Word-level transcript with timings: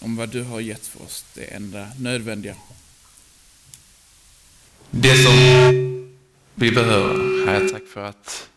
om 0.00 0.16
vad 0.16 0.28
du 0.28 0.42
har 0.42 0.60
gett 0.60 0.86
för 0.86 1.02
oss, 1.02 1.24
det 1.34 1.44
enda 1.44 1.88
nödvändiga. 1.98 2.56
Det 4.90 5.16
som 5.16 5.32
vi 6.54 6.72
behöver. 6.72 7.46
Herre, 7.46 7.68
tack 7.68 7.86
för 7.86 8.04
att 8.04 8.48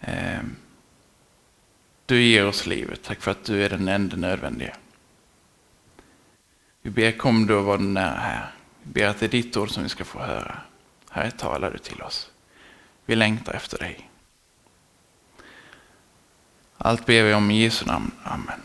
eh, 0.00 0.40
du 2.06 2.22
ger 2.22 2.46
oss 2.46 2.66
livet. 2.66 3.02
Tack 3.02 3.20
för 3.20 3.30
att 3.30 3.44
du 3.44 3.64
är 3.64 3.70
den 3.70 3.88
enda 3.88 4.16
nödvändiga. 4.16 4.76
Vi 6.82 6.90
ber 6.90 7.12
kom 7.12 7.46
du 7.46 7.54
och 7.54 7.64
var 7.64 7.78
nära 7.78 8.20
här. 8.20 8.54
Vi 8.82 8.92
ber 8.92 9.06
att 9.06 9.20
det 9.20 9.26
är 9.26 9.30
ditt 9.30 9.56
ord 9.56 9.70
som 9.70 9.82
vi 9.82 9.88
ska 9.88 10.04
få 10.04 10.18
höra. 10.18 10.58
Herre, 11.10 11.30
talar 11.30 11.70
du 11.70 11.78
till 11.78 12.02
oss. 12.02 12.30
Vi 13.06 13.16
längtar 13.16 13.52
efter 13.52 13.78
dig. 13.78 14.10
Allt 16.78 17.06
ber 17.06 17.22
vi 17.22 17.34
om 17.34 17.50
i 17.50 17.62
Jesu 17.62 17.86
namn. 17.86 18.10
Amen. 18.24 18.60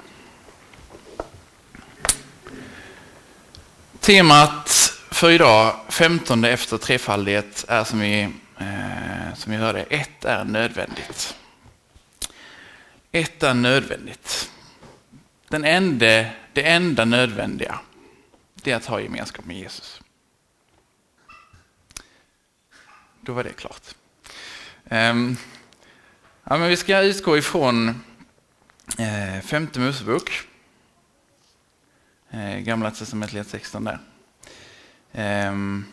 Temat 4.08 4.70
för 5.12 5.32
idag, 5.32 5.76
15 5.90 6.44
efter 6.44 6.78
trefaldighet, 6.78 7.66
är 7.68 7.84
som 7.84 8.00
vi, 8.00 8.22
eh, 8.58 9.34
som 9.36 9.52
vi 9.52 9.58
hörde, 9.58 9.84
ett 9.84 10.26
är 10.26 10.44
nödvändigt. 10.44 11.36
Ett 13.12 13.44
är 13.44 13.54
nödvändigt. 13.54 14.52
Den 15.48 15.66
enda, 15.66 16.26
det 16.54 16.64
enda 16.64 17.06
nödvändiga, 17.06 17.80
det 18.54 18.72
är 18.72 18.76
att 18.76 18.86
ha 18.86 19.02
gemenskap 19.02 19.46
med 19.46 19.58
Jesus. 19.58 20.02
Då 23.22 23.34
var 23.34 23.44
det 23.44 23.54
klart. 23.54 23.96
Um, 24.84 25.38
ja, 26.44 26.58
men 26.58 26.70
vi 26.70 26.78
ska 26.78 27.02
utgå 27.02 27.38
ifrån 27.38 28.04
eh, 28.98 29.42
femte 29.44 29.80
Mosebok. 29.80 30.48
Eh, 32.32 32.58
gamla 32.58 32.92
testamentet 32.92 33.52
texten 33.52 33.84
där. 33.84 34.00
Ehm. 35.14 35.86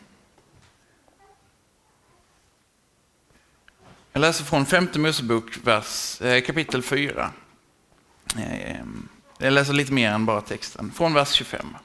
Jag 4.13 4.21
läser 4.21 4.45
från 4.45 4.67
femte 4.67 4.99
Mosebok, 4.99 5.59
vers, 5.65 6.21
eh, 6.21 6.43
kapitel 6.43 6.83
4. 6.83 7.31
Ehm. 8.37 9.09
Jag 9.39 9.53
läser 9.53 9.73
lite 9.73 9.93
mer 9.93 10.11
än 10.11 10.27
bara 10.27 10.41
texten, 10.41 10.93
från 10.95 11.15
vers 11.15 11.33
25. 11.33 11.77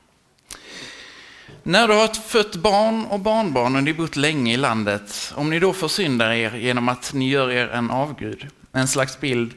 När 1.63 1.87
du 1.87 1.93
har 1.93 2.07
fött 2.07 2.55
barn 2.55 3.05
och 3.05 3.19
barnbarn 3.19 3.75
och 3.75 3.83
ni 3.83 3.93
bott 3.93 4.15
länge 4.15 4.53
i 4.53 4.57
landet, 4.57 5.33
om 5.35 5.49
ni 5.49 5.59
då 5.59 5.73
försyndar 5.73 6.31
er 6.31 6.55
genom 6.55 6.89
att 6.89 7.13
ni 7.13 7.29
gör 7.29 7.51
er 7.51 7.67
en 7.67 7.91
avgud, 7.91 8.47
en 8.71 8.87
slags 8.87 9.19
bild, 9.19 9.53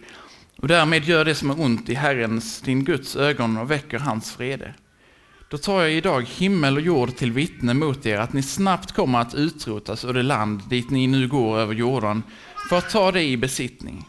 och 0.59 0.69
därmed 0.69 1.05
gör 1.05 1.25
det 1.25 1.35
som 1.35 1.51
är 1.51 1.61
ont 1.61 1.89
i 1.89 1.95
Herrens, 1.95 2.61
din 2.61 2.85
Guds 2.85 3.17
ögon 3.17 3.57
och 3.57 3.71
väcker 3.71 3.99
hans 3.99 4.39
vrede. 4.39 4.75
Då 5.51 5.59
tar 5.59 5.83
jag 5.83 5.93
idag 5.93 6.23
himmel 6.23 6.77
och 6.77 6.83
jord 6.83 7.17
till 7.17 7.33
vittne 7.33 7.75
mot 7.75 8.07
er 8.07 8.19
att 8.19 8.33
ni 8.33 8.43
snabbt 8.43 8.93
kommer 8.93 9.19
att 9.19 9.35
utrotas 9.35 10.05
ur 10.05 10.13
det 10.13 10.23
land 10.23 10.63
dit 10.69 10.91
ni 10.91 11.07
nu 11.07 11.29
går 11.29 11.59
över 11.59 11.75
jorden 11.75 12.23
för 12.69 12.79
att 12.79 12.91
ta 12.91 13.13
det 13.13 13.23
i 13.23 13.37
besittning. 13.37 14.05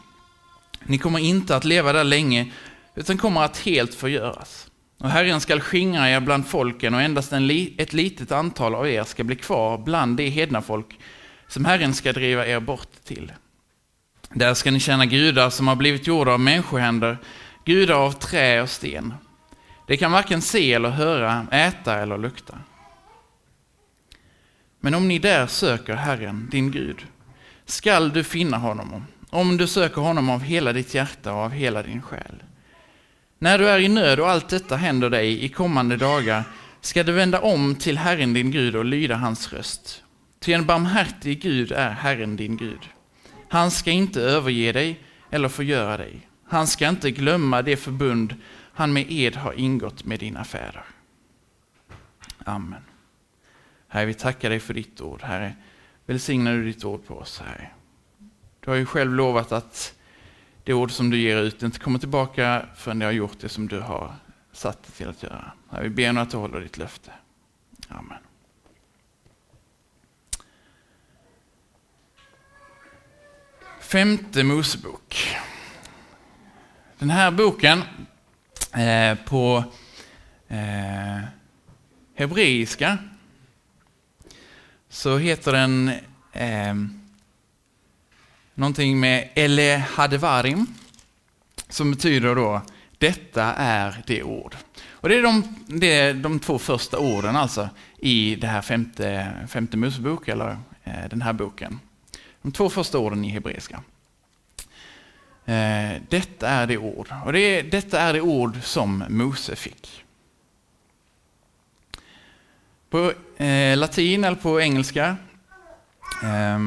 Ni 0.86 0.98
kommer 0.98 1.18
inte 1.18 1.56
att 1.56 1.64
leva 1.64 1.92
där 1.92 2.04
länge 2.04 2.52
utan 2.94 3.18
kommer 3.18 3.42
att 3.42 3.58
helt 3.58 3.94
förgöras. 3.94 4.70
Och 4.98 5.10
Herren 5.10 5.40
skall 5.40 5.60
skingra 5.60 6.10
er 6.10 6.20
bland 6.20 6.46
folken 6.46 6.94
och 6.94 7.02
endast 7.02 7.32
en 7.32 7.46
li 7.46 7.74
ett 7.78 7.92
litet 7.92 8.32
antal 8.32 8.74
av 8.74 8.88
er 8.88 9.04
ska 9.04 9.24
bli 9.24 9.36
kvar 9.36 9.78
bland 9.78 10.16
de 10.16 10.28
hedna 10.30 10.62
folk 10.62 10.98
som 11.48 11.64
Herren 11.64 11.94
ska 11.94 12.12
driva 12.12 12.46
er 12.46 12.60
bort 12.60 13.04
till. 13.04 13.32
Där 14.34 14.54
ska 14.54 14.70
ni 14.70 14.80
känna 14.80 15.06
gudar 15.06 15.50
som 15.50 15.68
har 15.68 15.76
blivit 15.76 16.06
gjorda 16.06 16.32
av 16.32 16.40
människohänder, 16.40 17.18
gudar 17.64 17.94
av 17.94 18.12
trä 18.12 18.62
och 18.62 18.70
sten. 18.70 19.14
Det 19.86 19.96
kan 19.96 20.12
varken 20.12 20.42
se 20.42 20.72
eller 20.72 20.88
höra, 20.88 21.46
äta 21.50 21.94
eller 21.94 22.18
lukta. 22.18 22.58
Men 24.80 24.94
om 24.94 25.08
ni 25.08 25.18
där 25.18 25.46
söker 25.46 25.94
Herren, 25.94 26.48
din 26.50 26.70
Gud, 26.70 27.06
skall 27.64 28.12
du 28.12 28.24
finna 28.24 28.58
honom, 28.58 29.06
om 29.30 29.56
du 29.56 29.66
söker 29.66 30.00
honom 30.00 30.30
av 30.30 30.40
hela 30.40 30.72
ditt 30.72 30.94
hjärta 30.94 31.32
och 31.32 31.38
av 31.38 31.50
hela 31.50 31.82
din 31.82 32.02
själ. 32.02 32.42
När 33.38 33.58
du 33.58 33.68
är 33.68 33.78
i 33.78 33.88
nöd 33.88 34.20
och 34.20 34.30
allt 34.30 34.48
detta 34.48 34.76
händer 34.76 35.10
dig 35.10 35.44
i 35.44 35.48
kommande 35.48 35.96
dagar 35.96 36.44
ska 36.80 37.02
du 37.02 37.12
vända 37.12 37.40
om 37.40 37.74
till 37.74 37.98
Herren 37.98 38.34
din 38.34 38.50
Gud 38.50 38.76
och 38.76 38.84
lyda 38.84 39.14
hans 39.14 39.52
röst. 39.52 40.02
Ty 40.40 40.52
en 40.52 40.66
barmhärtig 40.66 41.42
Gud 41.42 41.72
är 41.72 41.90
Herren 41.90 42.36
din 42.36 42.56
Gud. 42.56 42.88
Han 43.54 43.70
ska 43.70 43.90
inte 43.90 44.20
överge 44.20 44.72
dig 44.72 45.00
eller 45.30 45.48
förgöra 45.48 45.96
dig. 45.96 46.28
Han 46.44 46.66
ska 46.66 46.88
inte 46.88 47.10
glömma 47.10 47.62
det 47.62 47.76
förbund 47.76 48.34
han 48.72 48.92
med 48.92 49.06
ed 49.08 49.36
har 49.36 49.52
ingått 49.52 50.04
med 50.04 50.20
dina 50.20 50.44
fäder. 50.44 50.84
Amen. 52.44 52.82
Herre, 53.88 54.06
vi 54.06 54.14
tackar 54.14 54.50
dig 54.50 54.60
för 54.60 54.74
ditt 54.74 55.00
ord. 55.00 55.22
Herre, 55.22 55.54
välsigna 56.06 56.52
du 56.52 56.64
ditt 56.64 56.84
ord 56.84 57.06
på 57.06 57.14
oss, 57.14 57.42
Herre. 57.46 57.70
Du 58.60 58.70
har 58.70 58.76
ju 58.76 58.86
själv 58.86 59.14
lovat 59.14 59.52
att 59.52 59.94
det 60.64 60.74
ord 60.74 60.90
som 60.90 61.10
du 61.10 61.18
ger 61.18 61.42
ut 61.42 61.62
inte 61.62 61.78
kommer 61.78 61.98
tillbaka 61.98 62.66
förrän 62.76 62.98
det 62.98 63.04
har 63.04 63.12
gjort 63.12 63.38
det 63.40 63.48
som 63.48 63.68
du 63.68 63.80
har 63.80 64.14
satt 64.52 64.82
det 64.82 64.92
till 64.92 65.08
att 65.08 65.22
göra. 65.22 65.52
Herre, 65.70 65.82
vi 65.82 65.90
ber 65.90 66.12
nu 66.12 66.20
att 66.20 66.30
du 66.30 66.36
håller 66.36 66.60
ditt 66.60 66.78
löfte. 66.78 67.12
Amen. 67.88 68.23
Femte 73.94 74.42
Mosebok. 74.42 75.36
Den 76.98 77.10
här 77.10 77.30
boken 77.30 77.82
eh, 78.72 79.18
på 79.24 79.64
eh, 80.48 81.24
hebreiska 82.14 82.98
så 84.88 85.18
heter 85.18 85.52
den 85.52 85.92
eh, 86.32 86.74
någonting 88.54 89.00
med 89.00 89.28
Ele 89.34 89.84
Hadevarim 89.90 90.66
som 91.68 91.90
betyder 91.90 92.34
då 92.34 92.62
detta 92.98 93.44
är 93.54 94.02
det 94.06 94.22
ord. 94.22 94.56
Och 94.88 95.08
det 95.08 95.18
är 95.18 95.22
de, 95.22 95.64
det 95.66 95.92
är 95.92 96.14
de 96.14 96.40
två 96.40 96.58
första 96.58 96.98
orden 96.98 97.36
alltså 97.36 97.68
i 97.98 98.36
det 98.36 98.46
här 98.46 98.62
femte, 98.62 99.32
femte 99.48 99.76
Mosebok, 99.76 100.28
eller 100.28 100.58
eh, 100.84 101.08
den 101.10 101.22
här 101.22 101.32
boken. 101.32 101.80
De 102.44 102.52
två 102.52 102.70
första 102.70 102.98
orden 102.98 103.24
i 103.24 103.28
hebreiska. 103.28 103.82
Eh, 105.44 106.02
detta 106.08 106.48
är 106.48 106.66
det 106.66 106.78
ord, 106.78 107.08
och 107.24 107.32
det 107.32 107.62
detta 107.62 108.00
är 108.00 108.12
det 108.12 108.20
ord 108.20 108.62
som 108.62 109.04
Mose 109.08 109.56
fick. 109.56 110.04
På 112.90 113.12
eh, 113.36 113.76
latin 113.76 114.24
eller 114.24 114.36
på 114.36 114.60
engelska, 114.60 115.16
eh, 116.22 116.60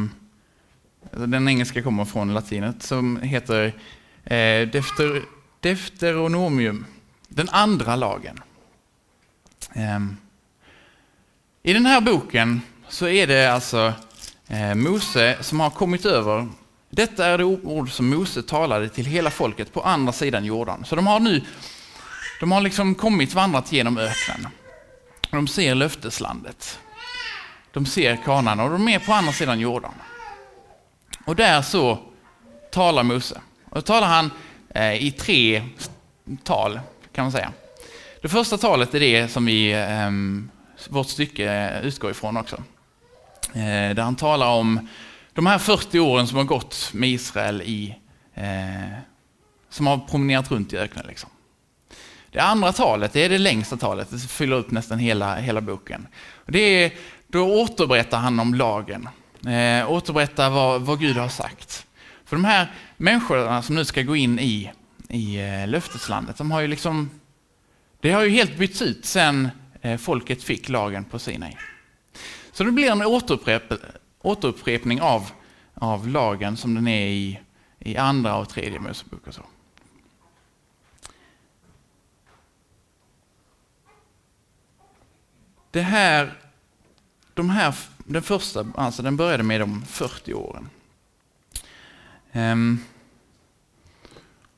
den 1.11 1.47
engelska 1.47 1.81
kommer 1.81 2.05
från 2.05 2.33
latinet, 2.33 2.83
som 2.83 3.21
heter 3.21 3.65
eh, 4.23 4.67
Defter, 4.67 5.23
Deuteronomium, 5.59 6.85
den 7.27 7.49
andra 7.49 7.95
lagen. 7.95 8.39
Ehm, 9.73 10.17
I 11.63 11.73
den 11.73 11.85
här 11.85 12.01
boken 12.01 12.61
så 12.87 13.07
är 13.07 13.27
det 13.27 13.53
alltså 13.53 13.93
Eh, 14.49 14.75
Mose 14.75 15.37
som 15.41 15.59
har 15.59 15.69
kommit 15.69 16.05
över 16.05 16.47
detta 16.89 17.25
är 17.25 17.37
det 17.37 17.43
ord 17.43 17.91
som 17.91 18.09
Mose 18.09 18.43
talade 18.43 18.89
till 18.89 19.05
hela 19.05 19.29
folket 19.29 19.73
på 19.73 19.81
andra 19.81 20.13
sidan 20.13 20.45
Jordan. 20.45 20.85
Så 20.85 20.95
de 20.95 21.07
har 21.07 21.19
nu 21.19 21.41
de 22.39 22.51
har 22.51 22.61
liksom 22.61 22.95
kommit 22.95 23.33
vandrat 23.33 23.71
genom 23.71 23.97
öknen. 23.97 24.47
De 25.31 25.47
ser 25.47 25.75
löfteslandet. 25.75 26.79
De 27.71 27.85
ser 27.85 28.15
kanan 28.15 28.59
och 28.59 28.69
de 28.69 28.87
är 28.87 28.99
på 28.99 29.13
andra 29.13 29.31
sidan 29.31 29.59
Jordan. 29.59 29.93
Och 31.25 31.35
där 31.35 31.61
så 31.61 31.99
talar 32.71 33.03
Mose. 33.03 33.41
Och 33.69 33.75
då 33.75 33.81
talar 33.81 34.07
han 34.07 34.31
eh, 34.69 35.03
i 35.03 35.11
tre 35.11 35.63
tal, 36.43 36.79
kan 37.11 37.25
man 37.25 37.31
säga. 37.31 37.51
Det 38.21 38.29
första 38.29 38.57
talet 38.57 38.95
är 38.95 38.99
det 38.99 39.27
som 39.27 39.45
vi, 39.45 39.73
ehm, 39.73 40.49
vårt 40.89 41.07
stycke 41.07 41.79
utgår 41.83 42.11
ifrån 42.11 42.37
också. 42.37 42.63
Eh, 43.53 43.95
där 43.95 44.01
han 44.01 44.15
talar 44.15 44.47
om 44.47 44.87
de 45.33 45.45
här 45.45 45.57
40 45.57 45.99
åren 45.99 46.27
som 46.27 46.37
har 46.37 46.43
gått 46.43 46.89
med 46.93 47.09
Israel 47.09 47.61
i, 47.61 47.95
eh, 48.33 48.99
som 49.69 49.87
har 49.87 49.97
promenerat 49.97 50.51
runt 50.51 50.73
i 50.73 50.77
öknen. 50.77 51.05
Liksom. 51.07 51.29
Det 52.31 52.39
andra 52.39 52.73
talet 52.73 53.13
det 53.13 53.25
är 53.25 53.29
det 53.29 53.37
längsta 53.37 53.77
talet, 53.77 54.11
det 54.11 54.19
fyller 54.19 54.55
upp 54.55 54.71
nästan 54.71 54.99
hela, 54.99 55.35
hela 55.35 55.61
boken. 55.61 56.07
Det 56.45 56.59
är, 56.59 56.91
då 57.27 57.61
återberättar 57.61 58.17
han 58.17 58.39
om 58.39 58.53
lagen, 58.53 59.09
eh, 59.47 59.91
återberättar 59.91 60.49
vad, 60.49 60.81
vad 60.81 60.99
Gud 60.99 61.17
har 61.17 61.29
sagt. 61.29 61.85
För 62.25 62.35
de 62.35 62.45
här 62.45 62.71
människorna 62.97 63.61
som 63.61 63.75
nu 63.75 63.85
ska 63.85 64.01
gå 64.01 64.15
in 64.15 64.39
i, 64.39 64.71
i 65.09 65.35
eh, 65.35 65.67
löfteslandet, 65.67 66.37
de 66.37 66.51
har 66.51 66.61
ju 66.61 66.67
liksom, 66.67 67.09
det 68.01 68.11
har 68.11 68.23
ju 68.23 68.29
helt 68.29 68.57
bytts 68.57 68.81
ut 68.81 69.05
sen 69.05 69.49
eh, 69.81 69.97
folket 69.97 70.43
fick 70.43 70.69
lagen 70.69 71.03
på 71.03 71.19
Sinai. 71.19 71.53
Så 72.57 72.63
det 72.63 72.71
blir 72.71 72.91
en 72.91 73.01
återupprepning 73.01 73.79
återupprepning 74.21 75.01
av, 75.01 75.31
av 75.73 76.07
lagen 76.07 76.57
som 76.57 76.75
den 76.75 76.87
är 76.87 77.07
i, 77.07 77.39
i 77.79 77.97
andra 77.97 78.37
och 78.37 78.49
tredje 78.49 78.79
Mosebok. 78.79 79.27
Och 79.27 79.33
så. 79.33 79.41
det 85.71 85.81
här, 85.81 86.33
de 87.33 87.49
här, 87.49 87.75
den 87.97 88.21
första, 88.21 88.65
alltså 88.75 89.01
den 89.01 89.17
började 89.17 89.43
med 89.43 89.61
de 89.61 89.85
40 89.85 90.33
åren. 90.33 90.69
Um, 92.31 92.83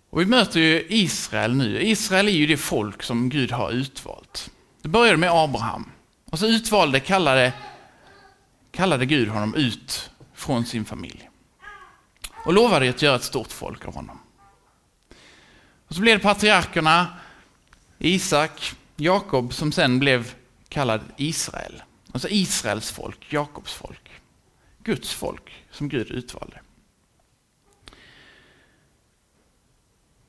och 0.09 0.21
vi 0.21 0.25
möter 0.25 0.59
ju 0.59 0.85
Israel 0.89 1.55
nu. 1.55 1.81
Israel 1.81 2.27
är 2.27 2.31
ju 2.31 2.47
det 2.47 2.57
folk 2.57 3.03
som 3.03 3.29
Gud 3.29 3.51
har 3.51 3.71
utvalt. 3.71 4.51
Det 4.81 4.89
började 4.89 5.17
med 5.17 5.31
Abraham. 5.31 5.91
Och 6.25 6.39
så 6.39 6.47
utvalde, 6.47 6.99
kallade, 6.99 7.53
kallade 8.71 9.05
Gud 9.05 9.27
honom 9.27 9.55
ut 9.55 10.11
från 10.33 10.65
sin 10.65 10.85
familj. 10.85 11.29
Och 12.45 12.53
lovade 12.53 12.89
att 12.89 13.01
göra 13.01 13.15
ett 13.15 13.23
stort 13.23 13.51
folk 13.51 13.85
av 13.85 13.95
honom. 13.95 14.19
Och 15.87 15.95
så 15.95 16.01
blev 16.01 16.17
det 16.17 16.23
patriarkerna, 16.23 17.17
Isak, 17.97 18.75
Jakob 18.95 19.53
som 19.53 19.71
sen 19.71 19.99
blev 19.99 20.33
kallad 20.69 21.01
Israel. 21.17 21.83
Alltså 22.11 22.29
Israels 22.29 22.91
folk, 22.91 23.33
Jakobs 23.33 23.73
folk. 23.73 24.09
Guds 24.83 25.13
folk 25.13 25.65
som 25.71 25.89
Gud 25.89 26.11
utvalde. 26.11 26.61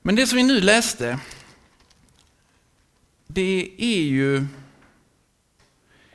Men 0.03 0.17
det 0.17 0.27
som 0.27 0.37
vi 0.37 0.43
nu 0.43 0.61
läste, 0.61 1.19
det 3.27 3.75
är 3.79 4.03
ju, 4.03 4.47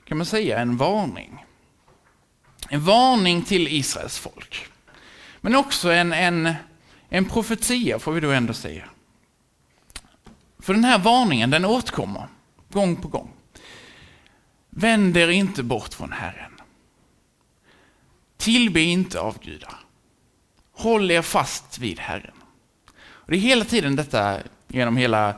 kan 0.04 0.18
man 0.18 0.25
säga, 0.25 0.60
en 0.60 0.78
varning. 0.78 1.45
En 2.69 2.81
varning 2.81 3.44
till 3.44 3.67
Israels 3.67 4.17
folk. 4.17 4.67
Men 5.41 5.56
också 5.56 5.91
en, 5.91 6.13
en, 6.13 6.53
en 7.09 7.25
profetia, 7.25 8.00
får 8.00 8.12
vi 8.12 8.19
då 8.19 8.31
ändå 8.31 8.53
säga. 8.53 8.83
För 10.59 10.73
den 10.73 10.83
här 10.83 11.00
varningen, 11.00 11.50
den 11.50 11.65
återkommer 11.65 12.27
gång 12.71 12.95
på 12.95 13.07
gång. 13.07 13.31
Vänd 14.69 15.17
er 15.17 15.27
inte 15.27 15.63
bort 15.63 15.94
från 15.94 16.12
Herren. 16.12 16.51
Tillbe 18.38 18.81
inte 18.81 19.19
avgudar. 19.19 19.79
Håll 20.71 21.11
er 21.11 21.21
fast 21.21 21.79
vid 21.79 22.00
Herren. 22.00 22.35
Och 22.97 23.31
det 23.31 23.38
är 23.38 23.41
hela 23.41 23.65
tiden 23.65 23.95
detta 23.95 24.39
genom 24.68 24.97
hela, 24.97 25.35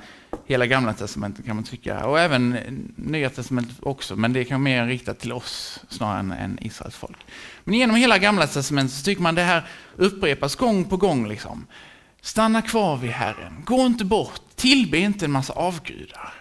hela 0.48 0.66
gamla 0.66 0.94
testamentet 0.94 1.46
kan 1.46 1.56
man 1.56 1.66
tycka, 1.66 2.06
och 2.06 2.20
även 2.20 2.50
nya 2.96 3.30
testamentet 3.30 3.78
också, 3.82 4.16
men 4.16 4.34
det 4.34 4.52
är 4.52 4.58
mer 4.58 4.88
riktat 4.88 5.20
till 5.20 5.32
oss 5.32 5.80
snarare 5.90 6.20
än, 6.20 6.32
än 6.32 6.60
Israels 6.62 6.96
folk. 6.96 7.18
Men 7.64 7.74
genom 7.74 7.96
hela 7.96 8.18
gamla 8.18 8.48
testamentet 8.48 8.98
så 8.98 9.04
tycker 9.04 9.22
man 9.22 9.36
det 9.36 9.42
här 9.42 9.68
upprepas 9.96 10.56
gång 10.56 10.86
på 10.86 10.98
gång. 10.98 11.28
Liksom. 11.28 11.68
Stanna 12.22 12.62
kvar 12.62 12.98
vid 12.98 13.12
Herren, 13.12 13.64
gå 13.66 13.86
inte 13.86 14.06
bort, 14.06 14.42
tillbe 14.56 14.98
inte 14.98 15.26
en 15.26 15.32
massa 15.32 15.54
avgudar. 15.54 16.34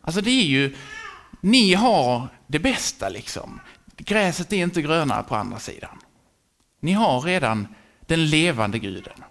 Alltså 0.00 0.20
det 0.20 0.30
är 0.30 0.46
ju, 0.46 0.76
ni 1.40 1.74
har 1.74 2.28
det 2.46 2.58
bästa 2.58 3.08
liksom. 3.08 3.60
Gräset 3.96 4.52
är 4.52 4.56
inte 4.56 4.82
grönare 4.82 5.22
på 5.22 5.36
andra 5.36 5.58
sidan. 5.58 5.98
Ni 6.80 6.92
har 6.92 7.20
redan 7.20 7.68
den 8.06 8.26
levande 8.26 8.78
guden. 8.78 9.24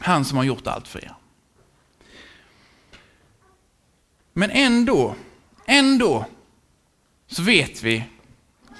Han 0.00 0.24
som 0.24 0.36
har 0.36 0.44
gjort 0.44 0.66
allt 0.66 0.88
för 0.88 1.04
er. 1.04 1.14
Men 4.34 4.50
ändå, 4.50 5.14
ändå 5.66 6.26
så 7.26 7.42
vet 7.42 7.82
vi, 7.82 8.04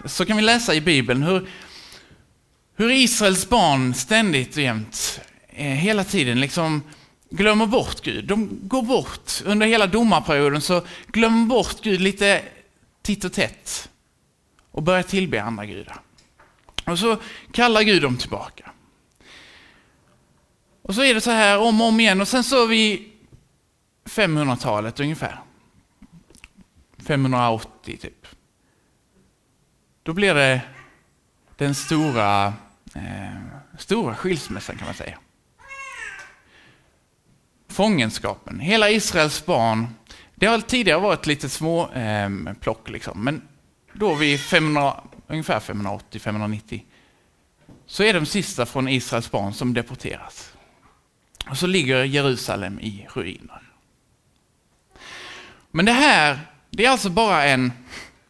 så 0.04 0.24
kan 0.26 0.36
vi 0.36 0.42
läsa 0.42 0.74
i 0.74 0.80
Bibeln 0.80 1.22
hur, 1.22 1.48
hur 2.76 2.90
Israels 2.90 3.48
barn 3.48 3.94
ständigt 3.94 4.56
och 4.56 4.62
jämt, 4.62 5.20
eh, 5.48 5.66
hela 5.66 6.04
tiden 6.04 6.40
liksom 6.40 6.82
glömmer 7.30 7.66
bort 7.66 8.00
Gud. 8.00 8.24
De 8.24 8.68
går 8.68 8.82
bort, 8.82 9.42
under 9.44 9.66
hela 9.66 9.86
domarperioden 9.86 10.60
så 10.60 10.82
glömmer 11.06 11.46
bort 11.46 11.82
Gud 11.82 12.00
lite 12.00 12.42
titt 13.02 13.24
och 13.24 13.32
tätt 13.32 13.88
och 14.70 14.82
börjar 14.82 15.02
tillbe 15.02 15.42
andra 15.42 15.66
gudar. 15.66 16.00
Och 16.84 16.98
så 16.98 17.16
kallar 17.52 17.82
Gud 17.82 18.02
dem 18.02 18.16
tillbaka. 18.16 18.70
Och 20.82 20.94
så 20.94 21.02
är 21.02 21.14
det 21.14 21.20
så 21.20 21.30
här 21.30 21.58
om 21.58 21.80
och 21.80 21.86
om 21.86 22.00
igen 22.00 22.20
och 22.20 22.28
sen 22.28 22.44
så 22.44 22.66
vid 22.66 23.10
500-talet 24.04 25.00
ungefär. 25.00 25.43
580 27.06 27.96
typ. 27.96 28.26
Då 30.02 30.12
blir 30.12 30.34
det 30.34 30.60
den 31.56 31.74
stora, 31.74 32.46
eh, 32.94 33.38
stora 33.78 34.14
skilsmässan 34.14 34.76
kan 34.76 34.86
man 34.86 34.94
säga. 34.94 35.18
Fångenskapen, 37.68 38.60
hela 38.60 38.90
Israels 38.90 39.46
barn. 39.46 39.86
Det 40.34 40.46
har 40.46 40.60
tidigare 40.60 41.00
varit 41.00 41.26
lite 41.26 41.48
små 41.48 41.92
eh, 41.92 42.30
plock 42.60 42.88
liksom, 42.88 43.24
men 43.24 43.42
då 43.92 44.14
vid 44.14 44.40
500, 44.40 45.00
ungefär 45.26 45.60
580-590 45.60 46.82
så 47.86 48.02
är 48.02 48.14
de 48.14 48.26
sista 48.26 48.66
från 48.66 48.88
Israels 48.88 49.30
barn 49.30 49.52
som 49.52 49.74
deporteras. 49.74 50.52
Och 51.50 51.58
så 51.58 51.66
ligger 51.66 52.04
Jerusalem 52.04 52.80
i 52.80 53.06
ruiner. 53.14 53.62
Men 55.70 55.84
det 55.84 55.92
här, 55.92 56.38
det 56.76 56.84
är 56.84 56.90
alltså 56.90 57.10
bara 57.10 57.44
en, 57.44 57.72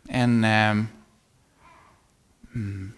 en 0.09 0.45
um, 2.55 2.93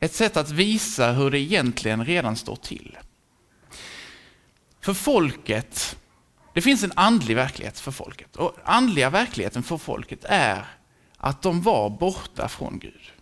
ett 0.00 0.14
sätt 0.14 0.36
att 0.36 0.50
visa 0.50 1.12
hur 1.12 1.30
det 1.30 1.38
egentligen 1.38 2.04
redan 2.04 2.36
står 2.36 2.56
till. 2.56 2.98
För 4.80 4.94
folket, 4.94 5.96
det 6.54 6.62
finns 6.62 6.84
en 6.84 6.92
andlig 6.96 7.36
verklighet 7.36 7.80
för 7.80 7.90
folket. 7.90 8.36
Och 8.36 8.56
andliga 8.64 9.10
verkligheten 9.10 9.62
för 9.62 9.78
folket 9.78 10.24
är 10.24 10.66
att 11.16 11.42
de 11.42 11.62
var 11.62 11.90
borta 11.90 12.48
från 12.48 12.78
Gud. 12.78 13.12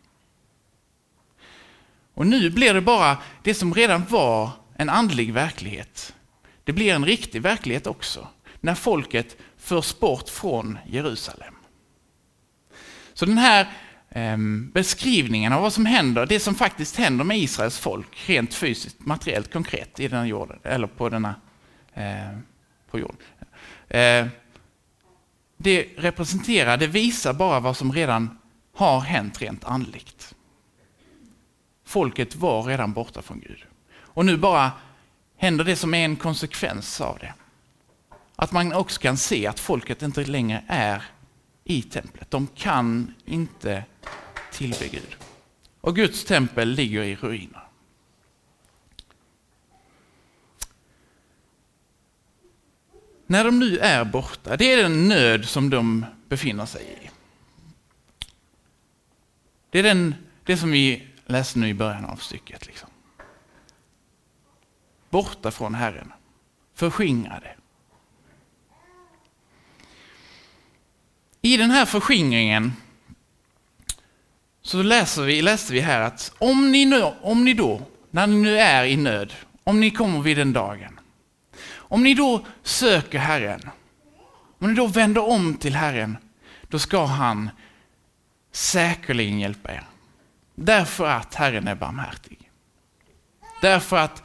Och 2.14 2.26
nu 2.26 2.50
blir 2.50 2.74
det 2.74 2.80
bara 2.80 3.18
det 3.42 3.54
som 3.54 3.74
redan 3.74 4.04
var 4.08 4.50
en 4.76 4.88
andlig 4.88 5.32
verklighet. 5.32 6.14
Det 6.64 6.72
blir 6.72 6.94
en 6.94 7.04
riktig 7.04 7.42
verklighet 7.42 7.86
också, 7.86 8.28
när 8.60 8.74
folket 8.74 9.36
förs 9.62 9.98
bort 9.98 10.28
från 10.28 10.78
Jerusalem. 10.86 11.54
Så 13.14 13.26
den 13.26 13.38
här 13.38 13.68
eh, 14.08 14.36
beskrivningen 14.72 15.52
av 15.52 15.62
vad 15.62 15.72
som 15.72 15.86
händer, 15.86 16.26
det 16.26 16.40
som 16.40 16.54
faktiskt 16.54 16.96
händer 16.96 17.24
med 17.24 17.38
Israels 17.38 17.78
folk, 17.78 18.28
rent 18.28 18.54
fysiskt, 18.54 19.06
materiellt, 19.06 19.52
konkret, 19.52 20.00
i 20.00 20.08
denna 20.08 20.26
jorden, 20.26 20.58
eller 20.62 20.86
på 20.86 21.08
denna 21.08 21.34
eh, 21.94 22.38
på 22.90 22.98
jorden. 22.98 23.16
Eh, 23.88 24.26
det 25.56 25.88
representerar, 25.96 26.76
det 26.76 26.86
visar 26.86 27.32
bara 27.32 27.60
vad 27.60 27.76
som 27.76 27.92
redan 27.92 28.38
har 28.74 29.00
hänt 29.00 29.42
rent 29.42 29.64
andligt. 29.64 30.34
Folket 31.84 32.36
var 32.36 32.62
redan 32.62 32.92
borta 32.92 33.22
från 33.22 33.40
Gud. 33.40 33.64
Och 33.94 34.26
nu 34.26 34.36
bara 34.36 34.72
händer 35.36 35.64
det 35.64 35.76
som 35.76 35.94
är 35.94 36.04
en 36.04 36.16
konsekvens 36.16 37.00
av 37.00 37.18
det. 37.18 37.34
Att 38.36 38.52
man 38.52 38.72
också 38.72 39.00
kan 39.00 39.16
se 39.16 39.46
att 39.46 39.60
folket 39.60 40.02
inte 40.02 40.24
längre 40.24 40.64
är 40.68 41.02
i 41.64 41.82
templet. 41.82 42.30
De 42.30 42.46
kan 42.46 43.14
inte 43.24 43.84
tillbe 44.52 44.88
Gud. 44.88 45.16
Och 45.80 45.96
Guds 45.96 46.24
tempel 46.24 46.68
ligger 46.68 47.02
i 47.02 47.16
ruiner. 47.16 47.62
När 53.26 53.44
de 53.44 53.58
nu 53.58 53.78
är 53.78 54.04
borta, 54.04 54.56
det 54.56 54.72
är 54.72 54.82
den 54.82 55.08
nöd 55.08 55.44
som 55.44 55.70
de 55.70 56.06
befinner 56.28 56.66
sig 56.66 56.98
i. 57.02 57.10
Det 59.70 59.78
är 59.78 59.82
den, 59.82 60.14
det 60.44 60.56
som 60.56 60.70
vi 60.70 61.08
läste 61.26 61.58
nu 61.58 61.68
i 61.68 61.74
början 61.74 62.04
av 62.04 62.16
stycket. 62.16 62.66
Liksom. 62.66 62.88
Borta 65.10 65.50
från 65.50 65.74
Herren, 65.74 66.12
förskingrade. 66.74 67.56
I 71.44 71.56
den 71.56 71.70
här 71.70 71.84
förskingringen 71.84 72.72
så 74.62 74.82
läser 74.82 75.22
vi, 75.22 75.42
läste 75.42 75.72
vi 75.72 75.80
här 75.80 76.00
att 76.00 76.32
om 76.38 76.72
ni, 76.72 76.84
nu, 76.84 77.02
om 77.22 77.44
ni 77.44 77.54
då, 77.54 77.82
när 78.10 78.26
ni 78.26 78.36
nu 78.36 78.58
är 78.58 78.84
i 78.84 78.96
nöd, 78.96 79.32
om 79.64 79.80
ni 79.80 79.90
kommer 79.90 80.20
vid 80.20 80.36
den 80.36 80.52
dagen, 80.52 81.00
om 81.74 82.02
ni 82.02 82.14
då 82.14 82.46
söker 82.62 83.18
Herren, 83.18 83.70
om 84.58 84.68
ni 84.68 84.74
då 84.74 84.86
vänder 84.86 85.28
om 85.28 85.54
till 85.54 85.74
Herren, 85.74 86.16
då 86.68 86.78
ska 86.78 87.04
han 87.04 87.50
säkerligen 88.52 89.40
hjälpa 89.40 89.72
er. 89.72 89.86
Därför 90.54 91.08
att 91.08 91.34
Herren 91.34 91.68
är 91.68 91.74
barmhärtig. 91.74 92.50
Därför 93.62 93.96
att 93.96 94.22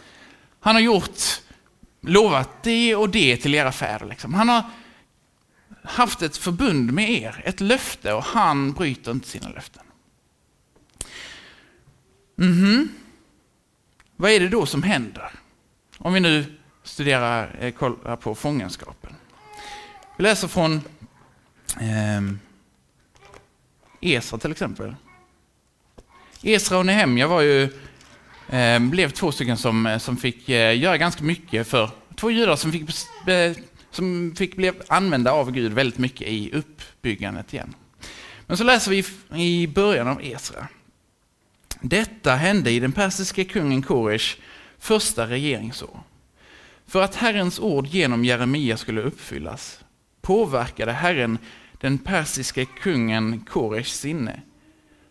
han 0.60 0.76
har 0.76 0.82
gjort, 0.82 1.20
lovat 2.02 2.64
det 2.64 2.96
och 2.96 3.10
det 3.10 3.38
till 3.38 3.56
era 3.56 3.72
fäder. 3.72 4.06
Liksom. 4.06 4.34
Han 4.34 4.50
har 4.50 4.64
haft 5.88 6.22
ett 6.22 6.38
förbund 6.38 6.94
med 6.94 7.10
er, 7.10 7.42
ett 7.46 7.62
löfte 7.62 8.14
och 8.14 8.24
han 8.24 8.74
bryter 8.74 9.12
inte 9.12 9.28
sina 9.28 9.50
löften. 9.50 9.84
Mm 12.40 12.54
-hmm. 12.54 12.88
Vad 14.16 14.32
är 14.32 14.40
det 14.40 14.50
då 14.50 14.66
som 14.66 14.84
händer? 14.84 15.32
Om 15.98 16.14
vi 16.14 16.20
nu 16.20 16.46
studerar, 16.84 17.56
eh, 17.60 17.72
kollar 17.72 18.16
på 18.16 18.36
fångenskapen. 18.36 19.14
Vi 20.18 20.24
läser 20.24 20.48
från 20.48 20.82
eh, 21.80 22.22
Esra 24.02 24.38
till 24.38 24.52
exempel. 24.52 24.96
Esra 26.42 26.78
och 26.78 26.86
Nehemja 26.86 27.28
var 27.28 27.42
ju, 27.42 27.64
eh, 28.50 28.80
blev 28.80 29.10
två 29.10 29.32
stycken 29.32 29.58
som, 29.58 29.86
eh, 29.86 29.98
som 29.98 30.18
fick 30.18 30.50
eh, 30.50 30.80
göra 30.80 30.98
ganska 30.98 31.24
mycket 31.24 31.68
för, 31.68 31.90
två 32.16 32.32
judar 32.32 32.56
som 32.56 32.72
fick, 32.72 32.90
eh, 33.28 33.56
som 33.98 34.36
fick 34.38 34.56
bli 34.56 34.72
använda 34.88 35.32
av 35.32 35.52
Gud 35.52 35.74
väldigt 35.74 36.00
mycket 36.00 36.28
i 36.28 36.52
uppbyggandet 36.54 37.54
igen. 37.54 37.76
Men 38.46 38.58
så 38.58 38.64
läser 38.64 38.92
vi 38.92 39.06
i 39.44 39.68
början 39.68 40.08
av 40.08 40.22
Esra. 40.24 40.68
Detta 41.82 42.36
hände 42.36 42.72
i 42.72 42.80
den 42.80 42.92
persiska 42.92 43.44
kungen 43.44 43.82
Koresh 43.82 44.38
första 44.80 45.28
regeringsår. 45.28 46.00
För 46.88 47.02
att 47.02 47.16
Herrens 47.16 47.60
ord 47.60 47.88
genom 47.88 48.26
Jeremia 48.26 48.78
skulle 48.78 49.02
uppfyllas 49.02 49.80
påverkade 50.22 50.92
Herren 50.92 51.38
den 51.82 51.98
persiska 51.98 52.66
kungen 52.66 53.46
Koreshs 53.50 54.00
sinne, 54.00 54.42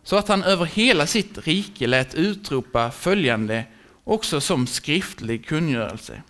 så 0.03 0.15
att 0.15 0.27
han 0.27 0.43
över 0.43 0.65
hela 0.65 1.07
sitt 1.07 1.47
rike 1.47 1.87
lät 1.87 2.15
utropa 2.15 2.91
följande 2.91 3.63
också 4.03 4.41
som 4.41 4.67
skriftlig 4.67 5.45
kungörelse. 5.45 6.21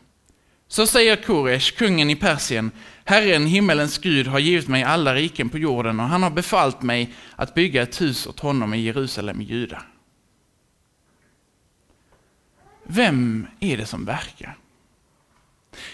Så 0.67 0.87
säger 0.87 1.15
Koresh, 1.15 1.77
kungen 1.77 2.09
i 2.09 2.15
Persien, 2.15 2.71
Herren, 3.05 3.45
himmelens 3.45 3.97
Gud, 3.97 4.27
har 4.27 4.39
givit 4.39 4.67
mig 4.67 4.83
alla 4.83 5.15
riken 5.15 5.49
på 5.49 5.57
jorden 5.57 5.99
och 5.99 6.05
han 6.05 6.23
har 6.23 6.29
befallt 6.29 6.81
mig 6.81 7.13
att 7.35 7.53
bygga 7.53 7.81
ett 7.81 8.01
hus 8.01 8.27
åt 8.27 8.39
honom 8.39 8.73
i 8.73 8.79
Jerusalem 8.79 9.41
i 9.41 9.43
Juda. 9.43 9.83
Vem 12.83 13.47
är 13.59 13.77
det 13.77 13.85
som 13.85 14.05
verkar? 14.05 14.57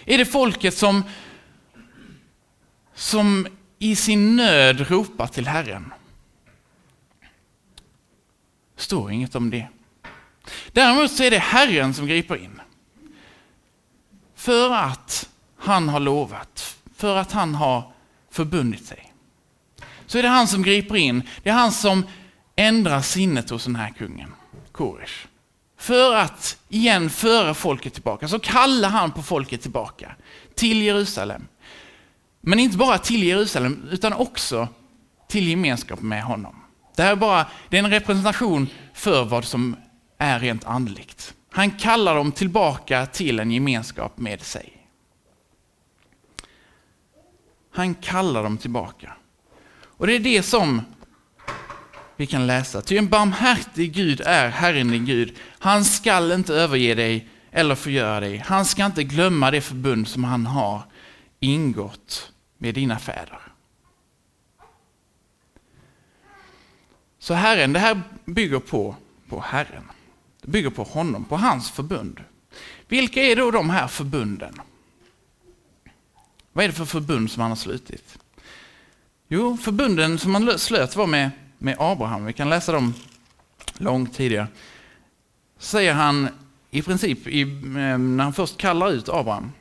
Är 0.06 0.18
det 0.18 0.26
folket 0.26 0.74
som, 0.74 1.04
som 2.96 3.48
i 3.80 3.96
sin 3.96 4.36
nöd 4.36 4.90
ropar 4.90 5.28
till 5.28 5.48
Herren? 5.48 5.94
står 8.84 9.12
inget 9.12 9.36
om 9.36 9.50
det. 9.50 9.68
Däremot 10.72 11.12
så 11.12 11.24
är 11.24 11.32
det 11.32 11.38
Herren 11.38 11.94
som 11.94 12.08
griper 12.08 12.36
in. 12.36 12.62
För 14.44 14.72
att 14.72 15.30
han 15.58 15.90
har 15.90 16.00
lovat, 16.00 16.78
för 16.96 17.18
att 17.18 17.32
han 17.32 17.56
har 17.56 17.92
förbundit 18.32 18.86
sig. 18.86 19.14
Så 20.06 20.18
är 20.18 20.24
det 20.24 20.30
han 20.30 20.48
som 20.48 20.64
griper 20.64 20.96
in, 20.96 21.22
det 21.44 21.50
är 21.50 21.54
han 21.54 21.72
som 21.72 22.06
ändrar 22.56 23.02
sinnet 23.02 23.50
hos 23.50 23.64
den 23.64 23.76
här 23.76 23.90
kungen, 23.90 24.34
Koresh. 24.72 25.14
För 25.78 26.16
att 26.16 26.58
igen 26.70 27.10
föra 27.10 27.54
folket 27.54 27.94
tillbaka, 27.94 28.28
så 28.28 28.40
kallar 28.40 28.90
han 28.90 29.12
på 29.12 29.24
folket 29.24 29.62
tillbaka 29.62 30.16
till 30.56 30.82
Jerusalem. 30.82 31.48
Men 32.42 32.60
inte 32.60 32.78
bara 32.78 32.98
till 32.98 33.24
Jerusalem, 33.24 33.88
utan 33.92 34.14
också 34.14 34.68
till 35.28 35.48
gemenskap 35.48 36.02
med 36.02 36.24
honom. 36.24 36.56
Det 36.96 37.04
här 37.04 37.12
är 37.12 37.16
bara 37.16 37.46
det 37.70 37.78
är 37.78 37.84
en 37.84 37.90
representation 37.90 38.68
för 38.94 39.26
vad 39.26 39.46
som 39.46 39.76
är 40.18 40.40
rent 40.40 40.66
andligt. 40.66 41.34
Han 41.54 41.72
kallar 41.72 42.16
dem 42.16 42.32
tillbaka 42.32 43.06
till 43.06 43.40
en 43.40 43.52
gemenskap 43.52 44.18
med 44.18 44.42
sig. 44.42 44.88
Han 47.72 47.96
kallar 47.96 48.44
dem 48.44 48.58
tillbaka. 48.58 49.14
Och 49.82 50.08
det 50.08 50.14
är 50.14 50.20
det 50.20 50.44
som 50.44 50.82
vi 52.16 52.28
kan 52.28 52.48
läsa. 52.48 52.82
Ty 52.82 52.98
en 52.98 53.10
barmhärtig 53.10 53.94
Gud 53.94 54.22
är 54.22 54.50
Herren 54.50 54.88
din 54.88 55.06
Gud. 55.06 55.38
Han 55.60 55.86
skall 55.86 56.32
inte 56.32 56.54
överge 56.54 56.96
dig 56.96 57.30
eller 57.52 57.76
förgöra 57.76 58.20
dig. 58.20 58.38
Han 58.38 58.66
ska 58.66 58.86
inte 58.86 59.04
glömma 59.04 59.52
det 59.52 59.62
förbund 59.62 60.08
som 60.08 60.24
han 60.24 60.46
har 60.46 60.82
ingått 61.40 62.32
med 62.58 62.76
dina 62.76 63.00
fäder. 63.00 63.42
Så 67.20 67.34
Herren, 67.34 67.74
det 67.74 67.80
här 67.80 68.02
bygger 68.26 68.60
på, 68.60 68.96
på 69.30 69.40
Herren. 69.40 69.93
Det 70.44 70.52
bygger 70.52 70.70
på 70.70 70.84
honom, 70.84 71.26
på 71.26 71.38
hans 71.38 71.72
förbund. 71.72 72.24
Vilka 72.88 73.24
är 73.24 73.36
då 73.36 73.52
de 73.52 73.70
här 73.70 73.88
förbunden? 73.88 74.62
Vad 76.54 76.66
är 76.66 76.70
det 76.70 76.76
för 76.76 76.86
förbund 76.86 77.32
som 77.32 77.42
han 77.42 77.52
har 77.52 77.56
slutit? 77.56 78.18
Jo, 79.28 79.58
förbunden 79.58 80.20
som 80.20 80.36
han 80.36 80.60
slöt 80.60 80.96
var 80.96 81.08
med, 81.08 81.32
med 81.58 81.76
Abraham. 81.80 82.26
Vi 82.26 82.34
kan 82.34 82.50
läsa 82.50 82.72
dem 82.72 82.94
långt 83.78 84.14
tidigare. 84.14 84.48
Säger 85.58 85.94
han 85.94 86.30
i 86.72 86.82
princip, 86.82 87.28
i, 87.28 87.42
eh, 87.42 87.48
när 87.98 88.24
han 88.24 88.34
först 88.34 88.58
kallar 88.58 88.92
ut 88.92 89.10
Abraham. 89.10 89.52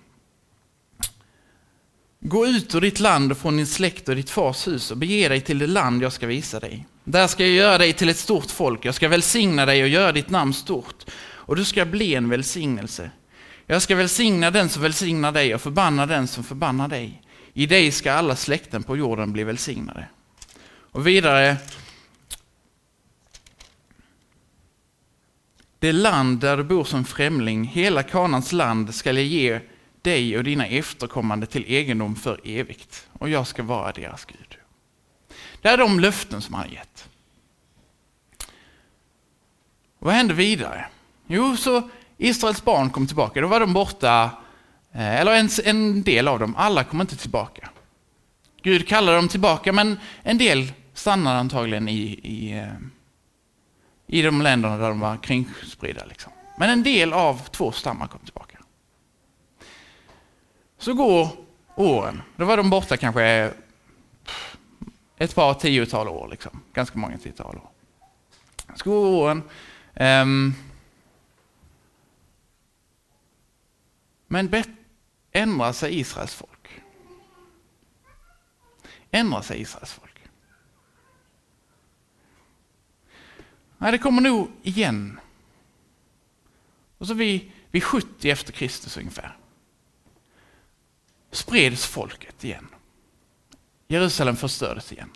Gå 2.20 2.46
ut 2.46 2.74
ur 2.74 2.80
ditt 2.80 3.00
land 3.00 3.32
och 3.32 3.38
från 3.38 3.56
din 3.56 3.66
släkt 3.66 4.08
och 4.08 4.16
ditt 4.16 4.30
fars 4.30 4.68
hus 4.68 4.90
och 4.90 4.96
bege 4.96 5.28
dig 5.28 5.40
till 5.40 5.58
det 5.58 5.66
land 5.66 6.02
jag 6.02 6.12
ska 6.12 6.26
visa 6.26 6.60
dig. 6.60 6.86
Där 7.04 7.26
ska 7.26 7.42
jag 7.42 7.52
göra 7.52 7.78
dig 7.78 7.92
till 7.92 8.08
ett 8.08 8.18
stort 8.18 8.50
folk, 8.50 8.84
jag 8.84 8.94
ska 8.94 9.08
välsigna 9.08 9.66
dig 9.66 9.82
och 9.82 9.88
göra 9.88 10.12
ditt 10.12 10.30
namn 10.30 10.54
stort, 10.54 11.04
och 11.22 11.56
du 11.56 11.64
ska 11.64 11.84
bli 11.84 12.14
en 12.14 12.28
välsignelse. 12.28 13.10
Jag 13.66 13.82
ska 13.82 13.96
välsigna 13.96 14.50
den 14.50 14.68
som 14.68 14.82
välsignar 14.82 15.32
dig 15.32 15.54
och 15.54 15.60
förbanna 15.60 16.06
den 16.06 16.28
som 16.28 16.44
förbannar 16.44 16.88
dig. 16.88 17.22
I 17.54 17.66
dig 17.66 17.92
ska 17.92 18.12
alla 18.12 18.36
släkten 18.36 18.82
på 18.82 18.96
jorden 18.96 19.32
bli 19.32 19.44
välsignade. 19.44 20.08
Och 20.66 21.06
vidare, 21.06 21.56
det 25.78 25.92
land 25.92 26.40
där 26.40 26.56
du 26.56 26.64
bor 26.64 26.84
som 26.84 27.04
främling, 27.04 27.64
hela 27.64 28.02
Kanans 28.02 28.52
land, 28.52 28.94
ska 28.94 29.12
jag 29.12 29.24
ge 29.24 29.60
dig 30.02 30.38
och 30.38 30.44
dina 30.44 30.66
efterkommande 30.66 31.46
till 31.46 31.64
egendom 31.66 32.16
för 32.16 32.40
evigt, 32.44 33.06
och 33.12 33.28
jag 33.28 33.46
ska 33.46 33.62
vara 33.62 33.92
deras 33.92 34.24
Gud. 34.24 34.58
Det 35.62 35.68
är 35.68 35.78
de 35.78 36.00
löften 36.00 36.42
som 36.42 36.54
han 36.54 36.68
har 36.68 36.74
gett. 36.74 37.08
Och 38.38 39.90
vad 40.04 40.14
hände 40.14 40.34
vidare? 40.34 40.86
Jo, 41.26 41.56
så 41.56 41.82
Israels 42.18 42.64
barn 42.64 42.90
kom 42.90 43.06
tillbaka. 43.06 43.40
Då 43.40 43.46
var 43.46 43.60
de 43.60 43.72
borta, 43.72 44.30
eh, 44.92 45.20
eller 45.20 45.32
en, 45.32 45.48
en 45.64 46.02
del 46.02 46.28
av 46.28 46.38
dem, 46.38 46.56
alla 46.56 46.84
kom 46.84 47.00
inte 47.00 47.16
tillbaka. 47.16 47.70
Gud 48.62 48.88
kallade 48.88 49.16
dem 49.16 49.28
tillbaka, 49.28 49.72
men 49.72 49.98
en 50.22 50.38
del 50.38 50.72
stannade 50.94 51.38
antagligen 51.38 51.88
i, 51.88 52.02
i, 52.22 52.58
eh, 52.58 52.74
i 54.06 54.22
de 54.22 54.42
länderna 54.42 54.76
där 54.76 54.88
de 54.88 55.00
var 55.00 55.16
kringspridda. 55.16 56.04
Liksom. 56.04 56.32
Men 56.58 56.70
en 56.70 56.82
del 56.82 57.12
av 57.12 57.48
två 57.50 57.72
stammar 57.72 58.06
kom 58.06 58.20
tillbaka. 58.20 58.58
Så 60.78 60.94
går 60.94 61.28
åren. 61.74 62.22
Då 62.36 62.44
var 62.44 62.56
de 62.56 62.70
borta 62.70 62.96
kanske 62.96 63.52
ett 65.16 65.34
par 65.34 65.54
tiotal 65.54 66.08
år, 66.08 66.28
liksom. 66.30 66.60
ganska 66.72 66.98
många 66.98 67.18
tiotal 67.18 67.56
år. 67.56 67.70
Så 68.74 68.90
går 68.90 69.06
åren. 69.06 69.42
Um, 69.94 70.54
men 74.26 74.64
ändrar 75.32 75.72
sig 75.72 75.98
Israels 75.98 76.34
folk? 76.34 76.82
Ändrar 79.10 79.42
sig 79.42 79.60
Israels 79.60 79.92
folk? 79.92 80.18
Nej, 83.78 83.92
det 83.92 83.98
kommer 83.98 84.22
nog 84.22 84.50
igen. 84.62 85.20
Och 86.98 87.06
så 87.06 87.14
vid, 87.14 87.50
vid 87.70 87.84
70 87.84 88.30
efter 88.30 88.52
Kristus 88.52 88.96
ungefär 88.96 89.36
spreds 91.32 91.86
folket 91.86 92.44
igen. 92.44 92.68
Jerusalem 93.88 94.36
förstördes 94.36 94.92
igen. 94.92 95.10